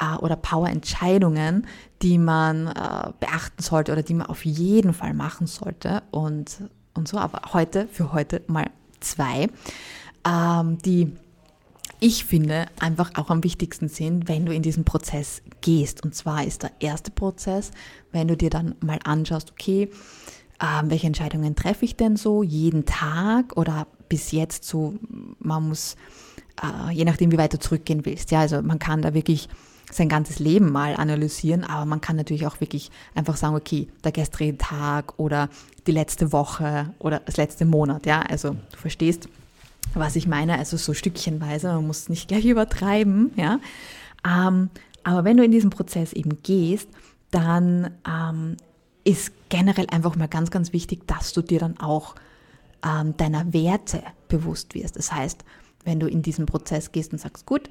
äh, 0.00 0.16
oder 0.16 0.36
Power 0.36 0.68
Entscheidungen, 0.68 1.66
die 2.00 2.18
man 2.18 2.68
äh, 2.68 3.12
beachten 3.20 3.62
sollte 3.62 3.92
oder 3.92 4.02
die 4.02 4.14
man 4.14 4.26
auf 4.26 4.44
jeden 4.46 4.94
Fall 4.94 5.12
machen 5.12 5.46
sollte. 5.46 6.02
Und, 6.10 6.64
und 6.94 7.06
so, 7.06 7.18
aber 7.18 7.52
heute, 7.52 7.86
für 7.86 8.12
heute 8.14 8.42
mal 8.46 8.70
zwei, 9.00 9.48
ähm, 10.26 10.78
die 10.78 11.14
ich 12.04 12.26
finde, 12.26 12.66
einfach 12.78 13.12
auch 13.14 13.30
am 13.30 13.42
wichtigsten 13.44 13.88
sind, 13.88 14.28
wenn 14.28 14.44
du 14.44 14.52
in 14.52 14.60
diesen 14.60 14.84
Prozess 14.84 15.40
gehst. 15.62 16.04
Und 16.04 16.14
zwar 16.14 16.44
ist 16.44 16.62
der 16.62 16.72
erste 16.78 17.10
Prozess, 17.10 17.70
wenn 18.12 18.28
du 18.28 18.36
dir 18.36 18.50
dann 18.50 18.74
mal 18.80 18.98
anschaust, 19.04 19.52
okay, 19.52 19.88
äh, 20.60 20.82
welche 20.82 21.06
Entscheidungen 21.06 21.56
treffe 21.56 21.86
ich 21.86 21.96
denn 21.96 22.16
so 22.16 22.42
jeden 22.42 22.84
Tag 22.84 23.56
oder 23.56 23.86
bis 24.10 24.32
jetzt 24.32 24.64
so, 24.64 24.96
man 25.38 25.66
muss, 25.66 25.96
äh, 26.62 26.92
je 26.92 27.06
nachdem, 27.06 27.32
wie 27.32 27.38
weit 27.38 27.54
du 27.54 27.58
zurückgehen 27.58 28.04
willst. 28.04 28.30
Ja, 28.30 28.40
also 28.40 28.60
man 28.60 28.78
kann 28.78 29.00
da 29.00 29.14
wirklich 29.14 29.48
sein 29.90 30.10
ganzes 30.10 30.38
Leben 30.38 30.70
mal 30.70 30.96
analysieren, 30.96 31.64
aber 31.64 31.86
man 31.86 32.02
kann 32.02 32.16
natürlich 32.16 32.46
auch 32.46 32.60
wirklich 32.60 32.90
einfach 33.14 33.38
sagen, 33.38 33.56
okay, 33.56 33.88
der 34.04 34.12
gestrige 34.12 34.58
Tag 34.58 35.18
oder 35.18 35.48
die 35.86 35.92
letzte 35.92 36.32
Woche 36.32 36.92
oder 36.98 37.20
das 37.20 37.38
letzte 37.38 37.64
Monat, 37.64 38.04
ja, 38.04 38.20
also 38.20 38.50
du 38.50 38.76
verstehst, 38.76 39.26
was 39.94 40.16
ich 40.16 40.26
meine, 40.26 40.58
also 40.58 40.76
so 40.76 40.94
stückchenweise, 40.94 41.68
man 41.68 41.86
muss 41.86 42.08
nicht 42.08 42.28
gleich 42.28 42.44
übertreiben, 42.44 43.32
ja. 43.36 43.58
Ähm, 44.26 44.70
aber 45.02 45.24
wenn 45.24 45.36
du 45.36 45.44
in 45.44 45.50
diesen 45.50 45.70
Prozess 45.70 46.12
eben 46.12 46.42
gehst, 46.42 46.88
dann 47.30 47.90
ähm, 48.08 48.56
ist 49.04 49.32
generell 49.50 49.86
einfach 49.90 50.16
mal 50.16 50.28
ganz, 50.28 50.50
ganz 50.50 50.72
wichtig, 50.72 51.06
dass 51.06 51.32
du 51.32 51.42
dir 51.42 51.58
dann 51.58 51.78
auch 51.78 52.14
ähm, 52.84 53.16
deiner 53.16 53.52
Werte 53.52 54.02
bewusst 54.28 54.74
wirst. 54.74 54.96
Das 54.96 55.12
heißt, 55.12 55.44
wenn 55.84 56.00
du 56.00 56.06
in 56.06 56.22
diesen 56.22 56.46
Prozess 56.46 56.92
gehst 56.92 57.12
und 57.12 57.18
sagst, 57.18 57.44
gut, 57.44 57.70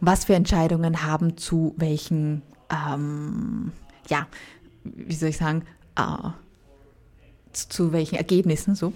was 0.00 0.24
für 0.24 0.34
Entscheidungen 0.34 1.04
haben 1.04 1.36
zu 1.36 1.74
welchen, 1.76 2.42
ähm, 2.70 3.72
ja, 4.08 4.26
wie 4.84 5.14
soll 5.14 5.30
ich 5.30 5.36
sagen, 5.36 5.64
äh, 5.96 6.30
zu 7.52 7.92
welchen 7.92 8.16
Ergebnissen 8.16 8.74
so, 8.74 8.92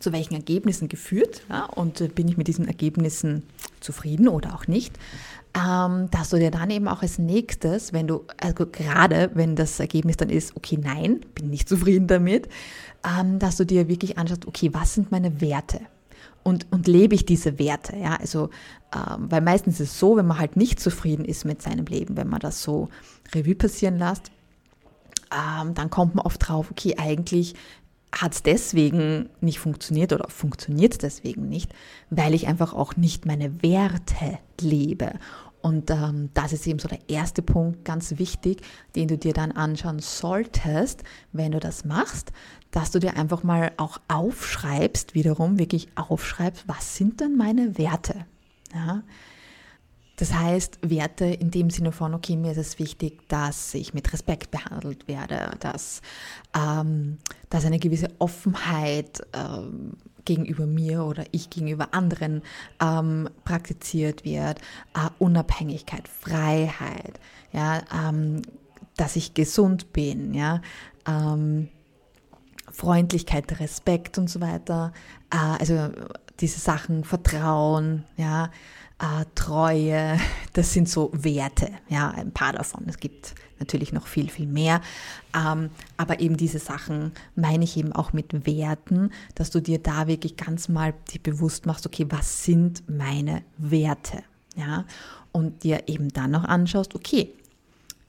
zu 0.00 0.12
welchen 0.12 0.34
Ergebnissen 0.34 0.88
geführt 0.88 1.42
ja, 1.48 1.64
und 1.64 2.00
äh, 2.00 2.08
bin 2.08 2.28
ich 2.28 2.36
mit 2.36 2.48
diesen 2.48 2.66
Ergebnissen 2.66 3.42
zufrieden 3.80 4.28
oder 4.28 4.54
auch 4.54 4.66
nicht, 4.66 4.98
ähm, 5.54 6.10
dass 6.10 6.30
du 6.30 6.38
dir 6.38 6.50
dann 6.50 6.70
eben 6.70 6.88
auch 6.88 7.02
als 7.02 7.18
nächstes, 7.18 7.92
wenn 7.92 8.06
du, 8.06 8.24
also 8.40 8.66
gerade 8.66 9.30
wenn 9.34 9.56
das 9.56 9.80
Ergebnis 9.80 10.16
dann 10.16 10.30
ist, 10.30 10.56
okay, 10.56 10.78
nein, 10.82 11.20
bin 11.34 11.50
nicht 11.50 11.68
zufrieden 11.68 12.06
damit, 12.06 12.48
ähm, 13.04 13.38
dass 13.38 13.56
du 13.56 13.64
dir 13.64 13.88
wirklich 13.88 14.18
anschaust, 14.18 14.46
okay, 14.46 14.70
was 14.72 14.94
sind 14.94 15.10
meine 15.10 15.40
Werte? 15.40 15.80
Und, 16.42 16.66
und 16.70 16.86
lebe 16.86 17.14
ich 17.14 17.26
diese 17.26 17.58
Werte? 17.58 17.96
Ja, 17.96 18.16
also, 18.16 18.50
ähm, 18.94 19.30
weil 19.30 19.42
meistens 19.42 19.80
ist 19.80 19.92
es 19.92 19.98
so, 19.98 20.16
wenn 20.16 20.26
man 20.26 20.38
halt 20.38 20.56
nicht 20.56 20.80
zufrieden 20.80 21.24
ist 21.24 21.44
mit 21.44 21.60
seinem 21.60 21.84
Leben, 21.86 22.16
wenn 22.16 22.28
man 22.28 22.40
das 22.40 22.62
so 22.62 22.88
Revue 23.34 23.54
passieren 23.54 23.98
lässt, 23.98 24.30
ähm, 25.30 25.74
dann 25.74 25.90
kommt 25.90 26.14
man 26.14 26.24
oft 26.24 26.48
drauf, 26.48 26.70
okay, 26.70 26.94
eigentlich 26.96 27.54
hat 28.12 28.34
es 28.34 28.42
deswegen 28.42 29.28
nicht 29.40 29.58
funktioniert 29.58 30.12
oder 30.12 30.28
funktioniert 30.28 30.92
es 30.92 30.98
deswegen 30.98 31.48
nicht, 31.48 31.72
weil 32.10 32.34
ich 32.34 32.46
einfach 32.46 32.72
auch 32.72 32.96
nicht 32.96 33.26
meine 33.26 33.62
Werte 33.62 34.38
lebe. 34.60 35.12
Und 35.60 35.90
ähm, 35.90 36.30
das 36.34 36.52
ist 36.52 36.66
eben 36.66 36.78
so 36.78 36.88
der 36.88 37.08
erste 37.08 37.42
Punkt, 37.42 37.84
ganz 37.84 38.18
wichtig, 38.18 38.62
den 38.94 39.08
du 39.08 39.18
dir 39.18 39.32
dann 39.32 39.52
anschauen 39.52 39.98
solltest, 39.98 41.02
wenn 41.32 41.52
du 41.52 41.58
das 41.58 41.84
machst, 41.84 42.32
dass 42.70 42.90
du 42.90 43.00
dir 43.00 43.16
einfach 43.16 43.42
mal 43.42 43.72
auch 43.76 43.98
aufschreibst, 44.08 45.14
wiederum 45.14 45.58
wirklich 45.58 45.88
aufschreibst, 45.96 46.64
was 46.68 46.96
sind 46.96 47.20
denn 47.20 47.36
meine 47.36 47.76
Werte? 47.76 48.26
Ja? 48.72 49.02
Das 50.18 50.34
heißt, 50.34 50.80
Werte 50.82 51.26
in 51.26 51.52
dem 51.52 51.70
Sinne 51.70 51.92
von, 51.92 52.12
okay, 52.12 52.36
mir 52.36 52.50
ist 52.50 52.58
es 52.58 52.78
wichtig, 52.80 53.26
dass 53.28 53.72
ich 53.74 53.94
mit 53.94 54.12
Respekt 54.12 54.50
behandelt 54.50 55.06
werde, 55.06 55.52
dass, 55.60 56.02
ähm, 56.56 57.18
dass 57.50 57.64
eine 57.64 57.78
gewisse 57.78 58.10
Offenheit 58.18 59.22
ähm, 59.32 59.92
gegenüber 60.24 60.66
mir 60.66 61.04
oder 61.04 61.24
ich 61.30 61.50
gegenüber 61.50 61.94
anderen 61.94 62.42
ähm, 62.82 63.30
praktiziert 63.44 64.24
wird, 64.24 64.58
äh, 64.94 65.08
Unabhängigkeit, 65.20 66.08
Freiheit, 66.08 67.20
ja, 67.52 67.82
ähm, 67.94 68.42
dass 68.96 69.14
ich 69.14 69.34
gesund 69.34 69.92
bin, 69.92 70.34
ja, 70.34 70.62
ähm, 71.06 71.68
Freundlichkeit, 72.72 73.60
Respekt 73.60 74.18
und 74.18 74.28
so 74.28 74.40
weiter, 74.40 74.92
äh, 75.30 75.60
also 75.60 75.90
diese 76.40 76.58
Sachen, 76.58 77.04
Vertrauen, 77.04 78.04
ja, 78.16 78.50
äh, 78.98 79.24
Treue, 79.34 80.18
das 80.52 80.72
sind 80.72 80.88
so 80.88 81.10
Werte, 81.12 81.70
ja, 81.88 82.10
ein 82.10 82.32
paar 82.32 82.52
davon. 82.52 82.84
Es 82.88 82.98
gibt 82.98 83.34
natürlich 83.60 83.92
noch 83.92 84.06
viel, 84.06 84.28
viel 84.28 84.46
mehr. 84.46 84.80
Ähm, 85.34 85.70
aber 85.96 86.20
eben 86.20 86.36
diese 86.36 86.58
Sachen 86.58 87.12
meine 87.34 87.64
ich 87.64 87.76
eben 87.76 87.92
auch 87.92 88.12
mit 88.12 88.46
Werten, 88.46 89.10
dass 89.34 89.50
du 89.50 89.60
dir 89.60 89.78
da 89.78 90.06
wirklich 90.06 90.36
ganz 90.36 90.68
mal 90.68 90.94
dir 91.12 91.20
bewusst 91.22 91.66
machst, 91.66 91.86
okay, 91.86 92.06
was 92.08 92.44
sind 92.44 92.88
meine 92.88 93.42
Werte? 93.56 94.22
Ja, 94.56 94.84
und 95.30 95.62
dir 95.62 95.84
eben 95.86 96.08
dann 96.08 96.32
noch 96.32 96.44
anschaust, 96.44 96.96
okay, 96.96 97.32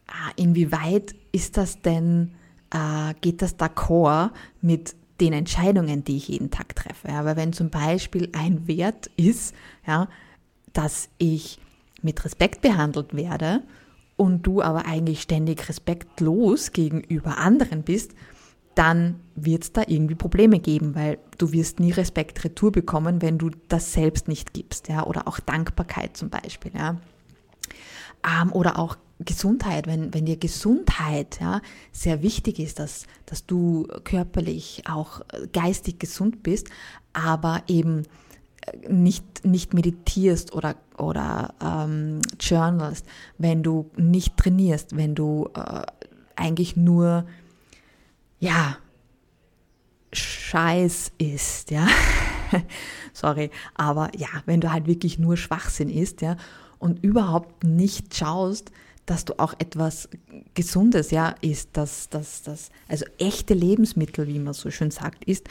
äh, 0.08 0.42
inwieweit 0.42 1.14
ist 1.32 1.58
das 1.58 1.82
denn, 1.82 2.32
äh, 2.72 3.14
geht 3.22 3.44
das 3.44 3.60
d'accord 3.60 4.32
mit 4.62 4.96
den 5.20 5.34
Entscheidungen, 5.34 6.04
die 6.04 6.18
ich 6.18 6.30
jeden 6.30 6.50
Tag 6.50 6.76
treffe? 6.76 7.10
Ja, 7.10 7.26
weil 7.26 7.36
wenn 7.36 7.54
zum 7.54 7.70
Beispiel 7.70 8.30
ein 8.34 8.68
Wert 8.68 9.12
ist, 9.16 9.54
ja, 9.86 10.08
dass 10.74 11.10
ich 11.18 11.60
mit 12.02 12.24
Respekt 12.26 12.62
behandelt 12.62 13.16
werde 13.16 13.64
und 14.18 14.44
du 14.44 14.62
aber 14.62 14.86
eigentlich 14.86 15.22
ständig 15.22 15.68
respektlos 15.70 16.72
gegenüber 16.72 17.38
anderen 17.38 17.84
bist, 17.84 18.14
dann 18.76 19.20
wird 19.36 19.64
es 19.64 19.74
da 19.74 19.84
irgendwie 19.88 20.16
Probleme 20.16 20.60
geben, 20.60 20.96
weil 20.96 21.18
du 21.38 21.52
wirst 21.52 21.80
nie 21.80 21.92
Respekt 21.92 22.44
retour 22.44 22.72
bekommen, 22.72 23.22
wenn 23.22 23.38
du 23.38 23.50
das 23.68 23.94
selbst 23.94 24.28
nicht 24.28 24.54
gibst, 24.54 24.88
ja, 24.88 25.06
oder 25.06 25.28
auch 25.28 25.40
Dankbarkeit 25.40 26.16
zum 26.16 26.30
Beispiel, 26.30 26.72
ja. 26.76 26.98
Ähm, 28.26 28.52
oder 28.54 28.80
auch 28.80 28.98
Gesundheit, 29.20 29.86
wenn, 29.88 30.14
wenn 30.14 30.26
dir 30.26 30.38
Gesundheit 30.38 31.40
ja, 31.42 31.62
sehr 31.92 32.22
wichtig 32.22 32.60
ist, 32.60 32.80
dass, 32.80 33.06
dass 33.26 33.46
du 33.46 33.86
körperlich, 34.06 34.84
auch 34.90 35.22
geistig 35.52 36.00
gesund 36.00 36.42
bist, 36.42 36.70
aber 37.12 37.64
eben 37.68 38.04
nicht, 38.88 39.46
nicht 39.46 39.74
meditierst 39.74 40.54
oder, 40.54 40.76
oder 40.98 41.54
ähm, 41.62 42.22
journalst, 42.40 43.06
wenn 43.38 43.64
du 43.64 43.90
nicht 43.96 44.38
trainierst, 44.38 44.96
wenn 44.96 45.16
du 45.16 45.50
äh, 45.56 45.84
eigentlich 46.36 46.76
nur, 46.76 47.26
ja, 48.40 48.78
Scheiß 50.12 51.12
isst, 51.18 51.72
ja. 51.72 51.88
Sorry, 53.14 53.52
aber 53.76 54.10
ja, 54.18 54.28
wenn 54.46 54.62
du 54.62 54.72
halt 54.72 54.88
wirklich 54.88 55.20
nur 55.20 55.38
Schwachsinn 55.38 55.90
isst, 55.90 56.22
ja, 56.22 56.38
und 56.80 57.04
überhaupt 57.04 57.64
nicht 57.64 58.16
schaust, 58.16 58.72
dass 59.06 59.26
du 59.26 59.40
auch 59.40 59.54
etwas 59.60 60.08
Gesundes, 60.54 61.12
ja, 61.12 61.36
isst, 61.42 61.70
dass 61.74 62.10
das, 62.10 62.44
das, 62.44 62.70
also 62.88 63.06
echte 63.18 63.54
Lebensmittel, 63.54 64.28
wie 64.28 64.40
man 64.40 64.54
so 64.54 64.72
schön 64.72 64.92
sagt, 64.92 65.26
ist, 65.26 65.48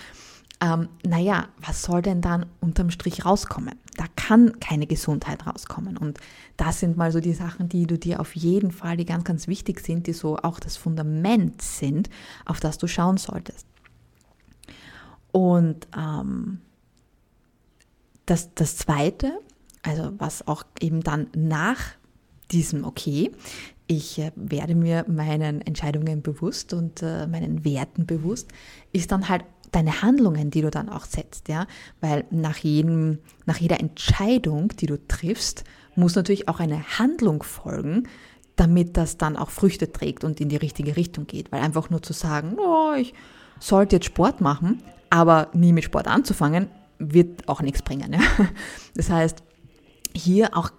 ähm, 0.60 0.88
naja, 1.04 1.48
was 1.60 1.82
soll 1.82 2.02
denn 2.02 2.20
dann 2.20 2.46
unterm 2.60 2.90
Strich 2.90 3.24
rauskommen? 3.24 3.74
Da 3.96 4.04
kann 4.16 4.58
keine 4.58 4.86
Gesundheit 4.86 5.46
rauskommen. 5.46 5.96
Und 5.96 6.18
das 6.56 6.80
sind 6.80 6.96
mal 6.96 7.12
so 7.12 7.20
die 7.20 7.34
Sachen, 7.34 7.68
die 7.68 7.86
du 7.86 7.98
dir 7.98 8.20
auf 8.20 8.34
jeden 8.34 8.72
Fall, 8.72 8.96
die 8.96 9.04
ganz, 9.04 9.24
ganz 9.24 9.46
wichtig 9.46 9.80
sind, 9.80 10.06
die 10.06 10.12
so 10.12 10.36
auch 10.36 10.58
das 10.58 10.76
Fundament 10.76 11.62
sind, 11.62 12.10
auf 12.44 12.58
das 12.58 12.78
du 12.78 12.88
schauen 12.88 13.18
solltest. 13.18 13.66
Und 15.30 15.86
ähm, 15.96 16.60
das, 18.26 18.54
das 18.54 18.76
Zweite, 18.76 19.38
also 19.82 20.12
was 20.18 20.46
auch 20.48 20.64
eben 20.80 21.02
dann 21.02 21.28
nach 21.36 21.78
diesem 22.50 22.84
Okay, 22.84 23.30
ich 23.86 24.18
äh, 24.18 24.32
werde 24.34 24.74
mir 24.74 25.04
meinen 25.08 25.60
Entscheidungen 25.60 26.22
bewusst 26.22 26.74
und 26.74 27.02
äh, 27.02 27.26
meinen 27.26 27.64
Werten 27.64 28.06
bewusst, 28.06 28.48
ist 28.92 29.12
dann 29.12 29.28
halt 29.28 29.44
deine 29.72 30.02
Handlungen, 30.02 30.50
die 30.50 30.62
du 30.62 30.70
dann 30.70 30.88
auch 30.88 31.04
setzt, 31.04 31.48
ja, 31.48 31.66
weil 32.00 32.24
nach 32.30 32.56
jedem, 32.58 33.18
nach 33.46 33.58
jeder 33.58 33.80
Entscheidung, 33.80 34.68
die 34.68 34.86
du 34.86 34.98
triffst, 35.06 35.64
muss 35.94 36.14
natürlich 36.14 36.48
auch 36.48 36.60
eine 36.60 36.98
Handlung 36.98 37.42
folgen, 37.42 38.08
damit 38.56 38.96
das 38.96 39.18
dann 39.18 39.36
auch 39.36 39.50
Früchte 39.50 39.92
trägt 39.92 40.24
und 40.24 40.40
in 40.40 40.48
die 40.48 40.56
richtige 40.56 40.96
Richtung 40.96 41.26
geht, 41.26 41.52
weil 41.52 41.62
einfach 41.62 41.90
nur 41.90 42.02
zu 42.02 42.12
sagen, 42.12 42.56
oh, 42.58 42.92
ich 42.96 43.14
sollte 43.60 43.96
jetzt 43.96 44.06
Sport 44.06 44.40
machen, 44.40 44.82
aber 45.10 45.48
nie 45.52 45.72
mit 45.72 45.84
Sport 45.84 46.08
anzufangen, 46.08 46.68
wird 46.98 47.48
auch 47.48 47.62
nichts 47.62 47.82
bringen. 47.82 48.12
Ja? 48.12 48.20
Das 48.94 49.10
heißt, 49.10 49.42
hier 50.14 50.56
auch 50.56 50.70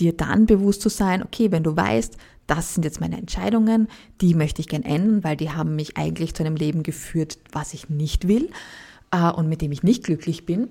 dir 0.00 0.16
dann 0.16 0.46
bewusst 0.46 0.82
zu 0.82 0.88
sein, 0.88 1.22
okay, 1.22 1.50
wenn 1.52 1.62
du 1.62 1.76
weißt, 1.76 2.16
das 2.48 2.74
sind 2.74 2.84
jetzt 2.84 3.00
meine 3.00 3.18
Entscheidungen, 3.18 3.88
die 4.20 4.34
möchte 4.34 4.60
ich 4.60 4.68
gern 4.68 4.82
ändern, 4.82 5.22
weil 5.22 5.36
die 5.36 5.52
haben 5.52 5.76
mich 5.76 5.96
eigentlich 5.96 6.34
zu 6.34 6.42
einem 6.42 6.56
Leben 6.56 6.82
geführt, 6.82 7.38
was 7.52 7.74
ich 7.74 7.88
nicht 7.88 8.26
will 8.26 8.50
äh, 9.12 9.30
und 9.30 9.48
mit 9.48 9.62
dem 9.62 9.70
ich 9.70 9.84
nicht 9.84 10.02
glücklich 10.02 10.44
bin. 10.44 10.70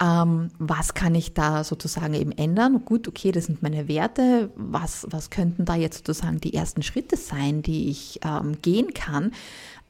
Ähm, 0.00 0.50
was 0.58 0.94
kann 0.94 1.14
ich 1.14 1.34
da 1.34 1.64
sozusagen 1.64 2.14
eben 2.14 2.32
ändern? 2.32 2.84
Gut, 2.84 3.08
okay, 3.08 3.32
das 3.32 3.46
sind 3.46 3.62
meine 3.62 3.88
Werte. 3.88 4.50
Was, 4.56 5.06
was 5.10 5.28
könnten 5.30 5.64
da 5.64 5.74
jetzt 5.74 6.06
sozusagen 6.06 6.40
die 6.40 6.54
ersten 6.54 6.82
Schritte 6.82 7.16
sein, 7.16 7.62
die 7.62 7.90
ich 7.90 8.20
ähm, 8.24 8.62
gehen 8.62 8.94
kann? 8.94 9.32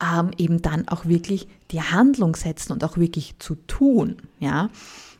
Ähm, 0.02 0.30
eben 0.38 0.62
dann 0.62 0.88
auch 0.88 1.04
wirklich 1.04 1.46
die 1.70 1.82
Handlung 1.82 2.36
setzen 2.36 2.72
und 2.72 2.84
auch 2.84 2.96
wirklich 2.96 3.34
zu 3.38 3.54
tun, 3.66 4.16
ja. 4.38 4.70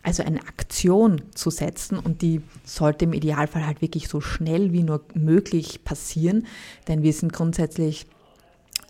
Also 0.09 0.23
eine 0.23 0.41
Aktion 0.41 1.21
zu 1.35 1.51
setzen 1.51 1.99
und 1.99 2.23
die 2.23 2.41
sollte 2.65 3.05
im 3.05 3.13
Idealfall 3.13 3.67
halt 3.67 3.83
wirklich 3.83 4.09
so 4.09 4.23
schnell 4.23 4.73
wie 4.73 4.83
nur 4.83 5.05
möglich 5.13 5.85
passieren, 5.85 6.47
denn 6.89 7.03
wir 7.03 7.13
sind 7.13 7.31
grundsätzlich 7.31 8.07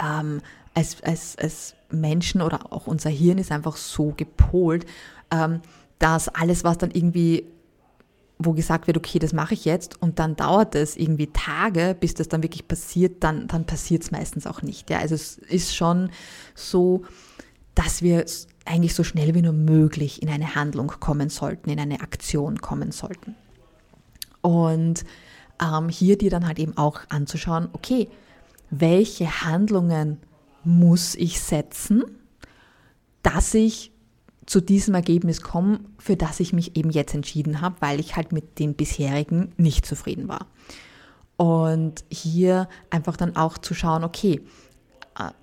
ähm, 0.01 0.41
als, 0.75 1.03
als, 1.03 1.37
als 1.37 1.75
Menschen 1.91 2.41
oder 2.41 2.73
auch 2.73 2.87
unser 2.87 3.11
Hirn 3.11 3.39
ist 3.39 3.51
einfach 3.51 3.77
so 3.77 4.15
gepolt, 4.17 4.87
ähm, 5.33 5.61
dass 5.99 6.29
alles, 6.29 6.63
was 6.63 6.79
dann 6.79 6.93
irgendwie, 6.93 7.47
wo 8.39 8.53
gesagt 8.53 8.87
wird, 8.87 8.97
okay, 8.97 9.19
das 9.19 9.33
mache 9.33 9.55
ich 9.55 9.65
jetzt 9.65 10.01
und 10.01 10.21
dann 10.21 10.37
dauert 10.37 10.77
es 10.77 10.97
irgendwie 10.97 11.33
Tage, 11.33 11.97
bis 11.99 12.15
das 12.15 12.29
dann 12.29 12.45
wirklich 12.45 12.69
passiert, 12.69 13.25
dann, 13.25 13.49
dann 13.49 13.65
passiert 13.65 14.05
es 14.05 14.13
meistens 14.13 14.47
auch 14.47 14.63
nicht. 14.63 14.89
Ja? 14.89 15.01
Also 15.01 15.17
es 15.17 15.37
ist 15.39 15.75
schon 15.75 16.11
so, 16.55 17.03
dass 17.75 18.03
wir 18.03 18.25
eigentlich 18.69 18.95
so 18.95 19.05
schnell 19.05 19.35
wie 19.35 19.43
nur 19.43 19.53
möglich 19.53 20.23
in 20.23 20.29
eine 20.29 20.55
Handlung 20.55 20.89
kommen 21.01 21.31
sollten, 21.31 21.71
in 21.71 21.81
eine 21.81 22.01
Aktion 22.01 22.61
kommen 22.61 22.93
sollten. 22.93 23.35
Und 24.41 25.05
ähm, 25.63 25.89
hier 25.89 26.17
dir 26.17 26.31
dann 26.31 26.47
halt 26.47 26.59
eben 26.59 26.77
auch 26.77 27.01
anzuschauen, 27.09 27.69
okay, 27.73 28.09
welche 28.71 29.43
Handlungen 29.43 30.19
muss 30.65 31.15
ich 31.15 31.41
setzen, 31.41 32.05
dass 33.23 33.55
ich 33.55 33.93
zu 34.47 34.61
diesem 34.61 34.95
Ergebnis 34.95 35.43
komme, 35.43 35.81
für 35.99 36.17
das 36.17 36.41
ich 36.41 36.53
mich 36.53 36.77
eben 36.77 36.91
jetzt 36.91 37.15
entschieden 37.15 37.61
habe, 37.61 37.77
weil 37.81 38.01
ich 38.01 38.17
halt 38.17 38.33
mit 38.33 38.59
den 38.59 38.75
bisherigen 38.75 39.53
nicht 39.57 39.85
zufrieden 39.85 40.29
war. 40.29 40.47
Und 41.37 42.05
hier 42.11 42.69
einfach 42.91 43.17
dann 43.17 43.37
auch 43.37 43.59
zu 43.59 43.75
schauen, 43.75 44.05
okay, 44.05 44.41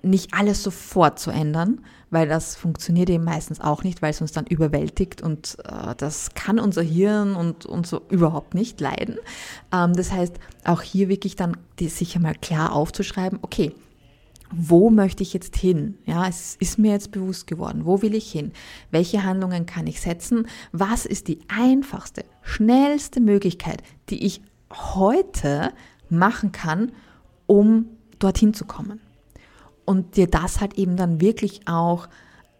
nicht 0.02 0.34
alles 0.34 0.62
sofort 0.62 1.18
zu 1.18 1.30
ändern, 1.30 1.80
weil 2.10 2.28
das 2.28 2.56
funktioniert 2.56 3.10
eben 3.10 3.24
meistens 3.24 3.60
auch 3.60 3.82
nicht, 3.82 4.02
weil 4.02 4.10
es 4.10 4.20
uns 4.20 4.32
dann 4.32 4.46
überwältigt 4.46 5.22
und 5.22 5.58
äh, 5.64 5.94
das 5.96 6.34
kann 6.34 6.58
unser 6.58 6.82
Hirn 6.82 7.34
und, 7.34 7.66
und 7.66 7.86
so 7.86 8.02
überhaupt 8.08 8.54
nicht 8.54 8.80
leiden. 8.80 9.18
Ähm, 9.72 9.94
das 9.94 10.12
heißt, 10.12 10.34
auch 10.64 10.82
hier 10.82 11.08
wirklich 11.08 11.36
dann 11.36 11.56
die, 11.78 11.88
sich 11.88 12.16
einmal 12.16 12.34
klar 12.34 12.72
aufzuschreiben, 12.72 13.38
okay, 13.42 13.72
wo 14.52 14.90
möchte 14.90 15.22
ich 15.22 15.32
jetzt 15.32 15.56
hin? 15.56 15.98
Ja, 16.04 16.28
es 16.28 16.56
ist 16.60 16.78
mir 16.78 16.92
jetzt 16.92 17.10
bewusst 17.10 17.46
geworden. 17.48 17.84
Wo 17.84 18.02
will 18.02 18.14
ich 18.14 18.30
hin? 18.30 18.52
Welche 18.90 19.24
Handlungen 19.24 19.66
kann 19.66 19.88
ich 19.88 20.00
setzen? 20.00 20.46
Was 20.70 21.04
ist 21.04 21.26
die 21.26 21.40
einfachste, 21.48 22.24
schnellste 22.42 23.20
Möglichkeit, 23.20 23.82
die 24.08 24.24
ich 24.24 24.40
heute 24.72 25.72
machen 26.08 26.52
kann, 26.52 26.92
um 27.46 27.86
dorthin 28.20 28.54
zu 28.54 28.64
kommen? 28.66 29.00
Und 29.86 30.16
dir 30.16 30.26
das 30.26 30.60
halt 30.60 30.74
eben 30.74 30.96
dann 30.96 31.20
wirklich 31.20 31.66
auch 31.66 32.08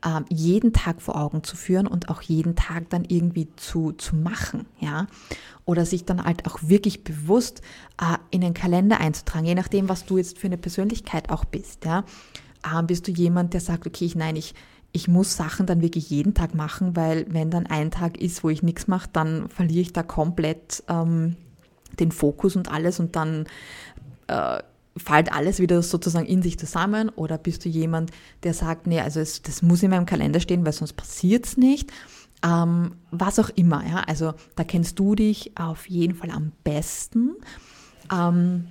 äh, 0.03 0.21
jeden 0.29 0.73
Tag 0.73 1.03
vor 1.03 1.21
Augen 1.21 1.43
zu 1.43 1.57
führen 1.57 1.87
und 1.87 2.09
auch 2.09 2.23
jeden 2.23 2.55
Tag 2.57 2.89
dann 2.91 3.05
irgendwie 3.05 3.49
zu, 3.57 3.93
zu 3.93 4.17
machen, 4.17 4.67
ja. 4.81 5.07
Oder 5.65 5.85
sich 5.85 6.05
dann 6.05 6.25
halt 6.25 6.47
auch 6.47 6.61
wirklich 6.63 7.03
bewusst 7.03 7.61
äh, 8.01 8.17
in 8.31 8.41
den 8.41 8.55
Kalender 8.55 9.01
einzutragen, 9.01 9.47
je 9.47 9.55
nachdem, 9.55 9.89
was 9.89 10.07
du 10.07 10.17
jetzt 10.17 10.39
für 10.39 10.47
eine 10.47 10.59
Persönlichkeit 10.59 11.31
auch 11.31 11.45
bist, 11.45 11.85
ja. 11.85 12.05
Äh, 12.63 12.83
bist 12.85 13.09
du 13.09 13.13
jemand, 13.13 13.53
der 13.53 13.61
sagt, 13.61 13.87
okay, 13.87 14.05
ich, 14.05 14.15
nein, 14.15 14.37
ich, 14.37 14.55
ich 14.93 15.09
muss 15.09 15.37
Sachen 15.37 15.67
dann 15.67 15.83
wirklich 15.83 16.09
jeden 16.11 16.35
Tag 16.35 16.55
machen, 16.55 16.97
weil 16.97 17.27
wenn 17.29 17.51
dann 17.51 17.67
ein 17.67 17.91
Tag 17.91 18.19
ist, 18.19 18.45
wo 18.45 18.49
ich 18.49 18.63
nichts 18.63 18.87
mache, 18.87 19.09
dann 19.13 19.49
verliere 19.49 19.83
ich 19.83 19.93
da 19.93 20.03
komplett 20.03 20.85
ähm, 20.89 21.37
den 21.99 22.13
Fokus 22.13 22.57
und 22.57 22.71
alles 22.71 23.01
und 23.01 23.17
dann 23.17 23.47
äh, 24.29 24.63
fällt 24.97 25.33
alles 25.33 25.61
wieder 25.61 25.83
sozusagen 25.83 26.27
in 26.27 26.43
sich 26.43 26.59
zusammen 26.59 27.11
oder 27.11 27.39
bist 27.39 27.65
du 27.65 27.69
jemand, 27.69 28.11
der 28.43 28.55
sagt, 28.55 28.87
nee, 28.87 29.01
also 29.01 29.21
es, 29.21 29.43
das 29.43 29.63
muss 29.63 29.83
in 29.83 29.91
meinem 29.91 30.07
Kalender 30.07 30.41
stehen, 30.41 30.65
weil 30.65 30.73
sonst 30.73 30.95
passiert 30.95 31.47
es 31.47 31.57
nicht. 31.57 31.93
Ähm, 32.45 32.97
was 33.11 33.39
auch 33.39 33.51
immer, 33.51 33.87
ja, 33.87 34.01
also 34.07 34.35
da 34.57 34.65
kennst 34.65 34.99
du 34.99 35.15
dich 35.15 35.53
auf 35.59 35.89
jeden 35.89 36.15
Fall 36.15 36.31
am 36.31 36.53
besten. 36.65 37.35
Ähm, 38.13 38.67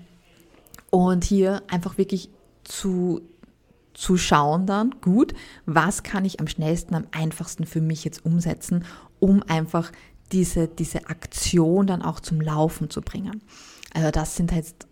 und 0.90 1.24
hier 1.24 1.64
einfach 1.68 1.98
wirklich 1.98 2.30
zu, 2.64 3.22
zu 3.94 4.18
schauen 4.18 4.66
dann, 4.66 4.96
gut, 5.02 5.34
was 5.66 6.04
kann 6.04 6.26
ich 6.26 6.40
am 6.40 6.48
schnellsten, 6.48 6.96
am 6.96 7.08
einfachsten 7.12 7.66
für 7.66 7.82
mich 7.82 8.04
jetzt 8.04 8.26
umsetzen, 8.26 8.86
um 9.20 9.44
einfach 9.44 9.92
diese, 10.32 10.68
diese 10.68 11.08
Aktion 11.08 11.88
dann 11.88 12.02
auch 12.02 12.20
zum 12.20 12.42
Laufen 12.42 12.90
zu 12.90 13.02
bringen. 13.02 13.42
Also 13.94 14.12
das 14.12 14.36
sind 14.36 14.52
jetzt 14.52 14.88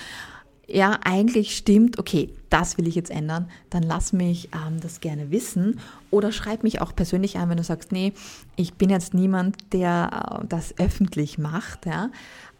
ja, 0.72 0.98
eigentlich 1.04 1.56
stimmt, 1.56 1.98
okay, 1.98 2.30
das 2.48 2.78
will 2.78 2.86
ich 2.86 2.94
jetzt 2.94 3.10
ändern, 3.10 3.48
dann 3.70 3.82
lass 3.82 4.12
mich 4.12 4.50
ähm, 4.54 4.80
das 4.80 5.00
gerne 5.00 5.30
wissen. 5.30 5.80
Oder 6.10 6.32
schreib 6.32 6.62
mich 6.62 6.80
auch 6.80 6.94
persönlich 6.94 7.38
an, 7.38 7.48
wenn 7.48 7.56
du 7.56 7.64
sagst, 7.64 7.92
nee, 7.92 8.12
ich 8.56 8.74
bin 8.74 8.90
jetzt 8.90 9.14
niemand, 9.14 9.56
der 9.72 10.40
äh, 10.42 10.46
das 10.46 10.78
öffentlich 10.78 11.38
macht, 11.38 11.86
ja, 11.86 12.10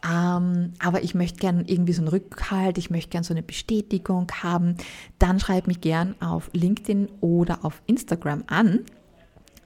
ähm, 0.05 0.73
aber 0.79 1.03
ich 1.03 1.15
möchte 1.15 1.39
gerne 1.39 1.65
irgendwie 1.67 1.93
so 1.93 2.01
einen 2.01 2.09
Rückhalt, 2.09 2.79
ich 2.79 2.91
möchte 2.91 3.11
gerne 3.11 3.25
so 3.25 3.35
eine 3.35 3.43
Bestätigung 3.43 4.27
haben, 4.43 4.77
dann 5.19 5.39
schreib 5.41 5.67
mich 5.67 5.81
gern 5.81 6.15
auf 6.21 6.51
LinkedIn 6.53 7.09
oder 7.21 7.65
auf 7.65 7.83
Instagram 7.87 8.45
an, 8.47 8.81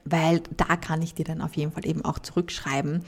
weil 0.03 0.41
da 0.57 0.75
kann 0.75 1.01
ich 1.01 1.13
dir 1.13 1.25
dann 1.25 1.41
auf 1.41 1.55
jeden 1.55 1.71
Fall 1.71 1.85
eben 1.85 2.03
auch 2.03 2.19
zurückschreiben 2.19 3.03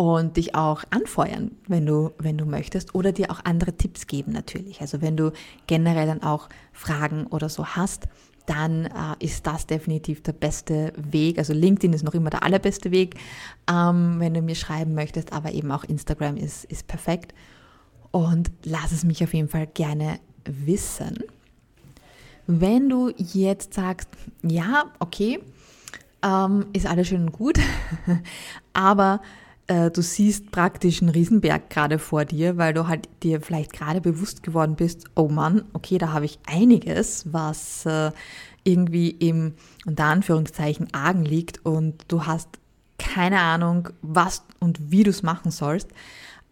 und 0.00 0.38
dich 0.38 0.54
auch 0.54 0.82
anfeuern, 0.88 1.50
wenn 1.68 1.84
du, 1.84 2.12
wenn 2.16 2.38
du 2.38 2.46
möchtest, 2.46 2.94
oder 2.94 3.12
dir 3.12 3.30
auch 3.30 3.40
andere 3.44 3.74
Tipps 3.74 4.06
geben 4.06 4.32
natürlich. 4.32 4.80
Also 4.80 5.02
wenn 5.02 5.14
du 5.14 5.30
generell 5.66 6.06
dann 6.06 6.22
auch 6.22 6.48
Fragen 6.72 7.26
oder 7.26 7.50
so 7.50 7.66
hast, 7.66 8.08
dann 8.46 8.86
äh, 8.86 8.90
ist 9.18 9.46
das 9.46 9.66
definitiv 9.66 10.22
der 10.22 10.32
beste 10.32 10.94
Weg. 10.96 11.36
Also 11.36 11.52
LinkedIn 11.52 11.92
ist 11.92 12.02
noch 12.02 12.14
immer 12.14 12.30
der 12.30 12.44
allerbeste 12.44 12.90
Weg, 12.90 13.16
ähm, 13.70 14.14
wenn 14.20 14.32
du 14.32 14.40
mir 14.40 14.54
schreiben 14.54 14.94
möchtest, 14.94 15.34
aber 15.34 15.52
eben 15.52 15.70
auch 15.70 15.84
Instagram 15.84 16.38
ist, 16.38 16.64
ist 16.64 16.86
perfekt. 16.86 17.34
Und 18.10 18.50
lass 18.64 18.92
es 18.92 19.04
mich 19.04 19.22
auf 19.22 19.34
jeden 19.34 19.50
Fall 19.50 19.66
gerne 19.66 20.18
wissen. 20.46 21.18
Wenn 22.46 22.88
du 22.88 23.12
jetzt 23.18 23.74
sagst, 23.74 24.08
ja, 24.42 24.84
okay, 24.98 25.40
ähm, 26.22 26.68
ist 26.72 26.86
alles 26.86 27.08
schön 27.08 27.20
und 27.20 27.32
gut, 27.32 27.58
aber 28.72 29.20
äh, 29.70 29.90
du 29.90 30.02
siehst 30.02 30.50
praktisch 30.50 31.00
einen 31.00 31.10
Riesenberg 31.10 31.70
gerade 31.70 32.00
vor 32.00 32.24
dir, 32.24 32.56
weil 32.56 32.74
du 32.74 32.88
halt 32.88 33.08
dir 33.22 33.40
vielleicht 33.40 33.72
gerade 33.72 34.00
bewusst 34.00 34.42
geworden 34.42 34.74
bist, 34.74 35.04
oh 35.14 35.28
Mann, 35.28 35.62
okay, 35.74 35.96
da 35.96 36.12
habe 36.12 36.24
ich 36.24 36.40
einiges, 36.44 37.32
was 37.32 37.86
äh, 37.86 38.10
irgendwie 38.64 39.10
im, 39.10 39.54
unter 39.86 40.06
Anführungszeichen, 40.06 40.92
Argen 40.92 41.24
liegt 41.24 41.64
und 41.64 42.04
du 42.08 42.26
hast 42.26 42.48
keine 42.98 43.38
Ahnung, 43.40 43.90
was 44.02 44.42
und 44.58 44.90
wie 44.90 45.04
du 45.04 45.10
es 45.10 45.22
machen 45.22 45.52
sollst. 45.52 45.88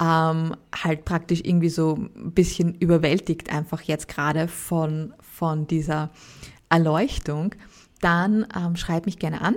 Ähm, 0.01 0.55
halt 0.73 1.05
praktisch 1.05 1.41
irgendwie 1.43 1.71
so 1.71 1.97
ein 1.97 2.31
bisschen 2.31 2.75
überwältigt 2.77 3.53
einfach 3.53 3.83
jetzt 3.83 4.07
gerade 4.07 4.47
von, 4.47 5.13
von 5.21 5.67
dieser 5.67 6.11
Erleuchtung, 6.69 7.57
dann 8.01 8.47
ähm, 8.57 8.77
schreib 8.77 9.07
mich 9.07 9.19
gerne 9.19 9.41
an. 9.41 9.57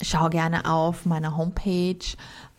Schau 0.00 0.28
gerne 0.28 0.70
auf 0.70 1.06
meiner 1.06 1.36
Homepage, 1.36 2.04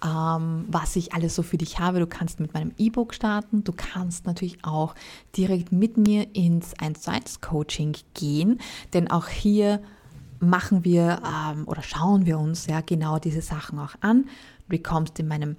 ähm, 0.03 0.65
was 0.67 0.95
ich 0.95 1.13
alles 1.13 1.35
so 1.35 1.43
für 1.43 1.57
dich 1.57 1.79
habe. 1.79 1.99
Du 1.99 2.07
kannst 2.07 2.39
mit 2.39 2.53
meinem 2.53 2.73
E-Book 2.77 3.13
starten. 3.13 3.63
Du 3.63 3.71
kannst 3.71 4.25
natürlich 4.25 4.63
auch 4.65 4.93
direkt 5.37 5.71
mit 5.71 5.97
mir 5.97 6.35
ins 6.35 6.73
1 6.79 7.01
zu 7.01 7.11
1 7.11 7.41
Coaching 7.41 7.95
gehen, 8.13 8.59
denn 8.93 9.09
auch 9.09 9.27
hier 9.27 9.81
machen 10.39 10.83
wir 10.83 11.21
ähm, 11.25 11.67
oder 11.67 11.83
schauen 11.83 12.25
wir 12.25 12.39
uns 12.39 12.67
ja 12.67 12.81
genau 12.81 13.19
diese 13.19 13.41
Sachen 13.41 13.79
auch 13.79 13.95
an. 14.01 14.23
Du 14.23 14.77
bekommst 14.77 15.19
in 15.19 15.27
meinem 15.27 15.55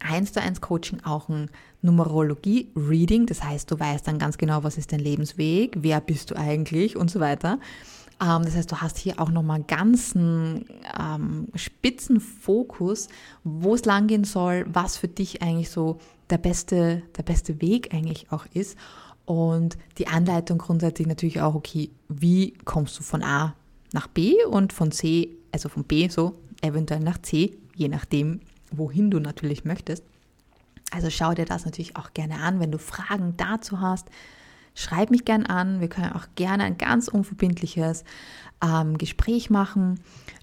1 0.00 0.32
zu 0.32 0.40
1 0.40 0.60
Coaching 0.60 1.00
auch 1.04 1.28
ein 1.28 1.50
Numerologie-Reading. 1.82 3.26
Das 3.26 3.42
heißt, 3.42 3.70
du 3.70 3.78
weißt 3.78 4.06
dann 4.06 4.18
ganz 4.18 4.38
genau, 4.38 4.64
was 4.64 4.78
ist 4.78 4.92
dein 4.92 5.00
Lebensweg, 5.00 5.76
wer 5.80 6.00
bist 6.00 6.30
du 6.30 6.36
eigentlich 6.36 6.96
und 6.96 7.10
so 7.10 7.20
weiter. 7.20 7.58
Ähm, 8.22 8.44
das 8.44 8.54
heißt, 8.54 8.70
du 8.70 8.80
hast 8.80 8.98
hier 8.98 9.20
auch 9.20 9.30
nochmal 9.30 9.56
einen 9.56 9.66
ganzen 9.66 10.66
ähm, 10.98 11.48
spitzen 11.54 12.20
Fokus, 12.20 13.08
wo 13.42 13.74
es 13.74 13.84
langgehen 13.84 14.24
soll, 14.24 14.64
was 14.68 14.96
für 14.96 15.08
dich 15.08 15.42
eigentlich 15.42 15.70
so 15.70 15.98
der 16.30 16.38
beste, 16.38 17.02
der 17.16 17.22
beste 17.24 17.60
Weg 17.60 17.92
eigentlich 17.92 18.30
auch 18.30 18.46
ist. 18.54 18.78
Und 19.24 19.76
die 19.98 20.08
Anleitung 20.08 20.58
grundsätzlich 20.58 21.06
natürlich 21.06 21.40
auch, 21.40 21.54
okay, 21.54 21.90
wie 22.08 22.52
kommst 22.64 22.98
du 22.98 23.02
von 23.02 23.22
A 23.22 23.54
nach 23.92 24.06
B 24.06 24.36
und 24.44 24.72
von 24.72 24.90
C, 24.92 25.36
also 25.52 25.68
von 25.68 25.84
B 25.84 26.08
so, 26.08 26.34
eventuell 26.60 27.00
nach 27.00 27.18
C, 27.18 27.56
je 27.74 27.88
nachdem, 27.88 28.40
wohin 28.70 29.10
du 29.10 29.20
natürlich 29.20 29.64
möchtest. 29.64 30.04
Also 30.90 31.10
schau 31.10 31.34
dir 31.34 31.44
das 31.44 31.64
natürlich 31.64 31.96
auch 31.96 32.12
gerne 32.14 32.40
an, 32.40 32.60
wenn 32.60 32.70
du 32.70 32.78
Fragen 32.78 33.34
dazu 33.36 33.80
hast 33.80 34.08
schreib 34.74 35.10
mich 35.10 35.24
gern 35.24 35.46
an. 35.46 35.80
Wir 35.80 35.88
können 35.88 36.12
auch 36.12 36.26
gerne 36.34 36.64
ein 36.64 36.78
ganz 36.78 37.08
unverbindliches 37.08 38.04
ähm, 38.62 38.98
Gespräch 38.98 39.50
machen 39.50 40.00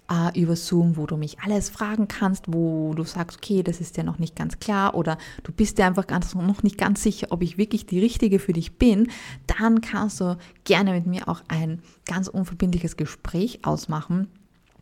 äh, 0.10 0.40
über 0.40 0.56
Zoom, 0.56 0.98
wo 0.98 1.06
du 1.06 1.18
mich 1.18 1.40
alles 1.40 1.70
fragen 1.70 2.08
kannst, 2.08 2.46
wo 2.48 2.94
du 2.94 3.04
sagst, 3.04 3.38
okay, 3.38 3.64
das 3.64 3.80
ist 3.80 3.98
ja 3.98 4.04
noch 4.04 4.20
nicht 4.20 4.36
ganz 4.36 4.60
klar 4.60 4.96
oder 4.96 5.18
du 5.44 5.52
bist 5.52 5.78
dir 5.78 5.86
einfach 5.86 6.08
ganz, 6.08 6.36
noch 6.36 6.64
nicht 6.64 6.78
ganz 6.78 7.04
sicher, 7.04 7.28
ob 7.30 7.42
ich 7.42 7.58
wirklich 7.58 7.86
die 7.86 8.00
Richtige 8.00 8.40
für 8.40 8.54
dich 8.54 8.78
bin. 8.78 9.10
Dann 9.48 9.82
kannst 9.82 10.20
du 10.20 10.38
gerne 10.64 10.94
mit 10.94 11.06
mir 11.06 11.28
auch 11.28 11.42
ein 11.48 11.82
ganz 12.06 12.28
unverbindliches 12.28 12.98
Gespräch 12.98 13.60
ausmachen. 13.64 14.28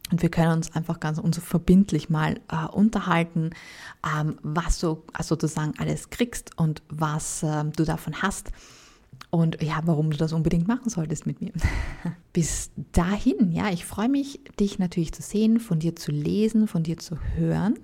Und 0.10 0.22
wir 0.22 0.30
können 0.30 0.54
uns 0.54 0.74
einfach 0.74 1.02
ganz 1.02 1.18
unverbindlich 1.18 2.10
mal 2.10 2.40
äh, 2.50 2.66
unterhalten, 2.72 3.50
ähm, 4.06 4.38
was 4.42 4.80
du 4.80 5.04
sozusagen 5.22 5.74
alles 5.80 6.10
kriegst 6.10 6.58
und 6.58 6.82
was 6.88 7.44
äh, 7.44 7.66
du 7.66 7.84
davon 7.84 8.22
hast 8.22 8.54
und 9.30 9.62
ja, 9.62 9.82
warum 9.86 10.12
du 10.12 10.17
das 10.17 10.34
unbedingt 10.34 10.67
machen 10.67 10.89
solltest 10.89 11.26
mit 11.26 11.41
mir. 11.41 11.52
Bis 12.34 12.72
dahin, 12.93 13.52
ja, 13.52 13.70
ich 13.70 13.86
freue 13.86 14.10
mich, 14.10 14.39
dich 14.60 14.80
natürlich 14.80 15.13
zu 15.13 15.22
sehen, 15.22 15.60
von 15.60 15.80
dir 15.80 15.96
zu 15.96 16.12
lesen, 16.12 16.67
von 16.67 16.84
dir 16.84 16.98
zu 16.98 17.17
hören. 17.36 17.78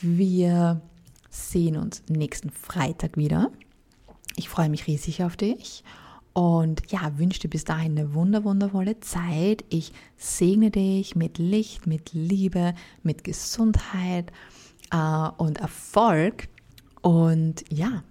Wir 0.00 0.82
sehen 1.30 1.76
uns 1.76 2.02
nächsten 2.08 2.50
Freitag 2.50 3.16
wieder. 3.16 3.50
Ich 4.36 4.48
freue 4.48 4.68
mich 4.68 4.86
riesig 4.86 5.22
auf 5.24 5.36
dich 5.36 5.84
und 6.32 6.90
ja, 6.90 7.18
wünsche 7.18 7.40
dir 7.40 7.48
bis 7.48 7.64
dahin 7.64 7.98
eine 7.98 8.14
wunder, 8.14 8.44
wundervolle 8.44 9.00
Zeit. 9.00 9.64
Ich 9.68 9.92
segne 10.16 10.70
dich 10.70 11.16
mit 11.16 11.38
Licht, 11.38 11.86
mit 11.86 12.12
Liebe, 12.12 12.74
mit 13.02 13.24
Gesundheit 13.24 14.30
äh, 14.92 15.28
und 15.38 15.58
Erfolg. 15.58 16.48
Und 17.02 17.64
ja, 17.70 18.04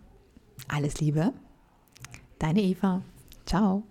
alles 0.67 0.99
Liebe, 0.99 1.33
Deine 2.39 2.61
Eva. 2.61 3.01
Ciao. 3.45 3.83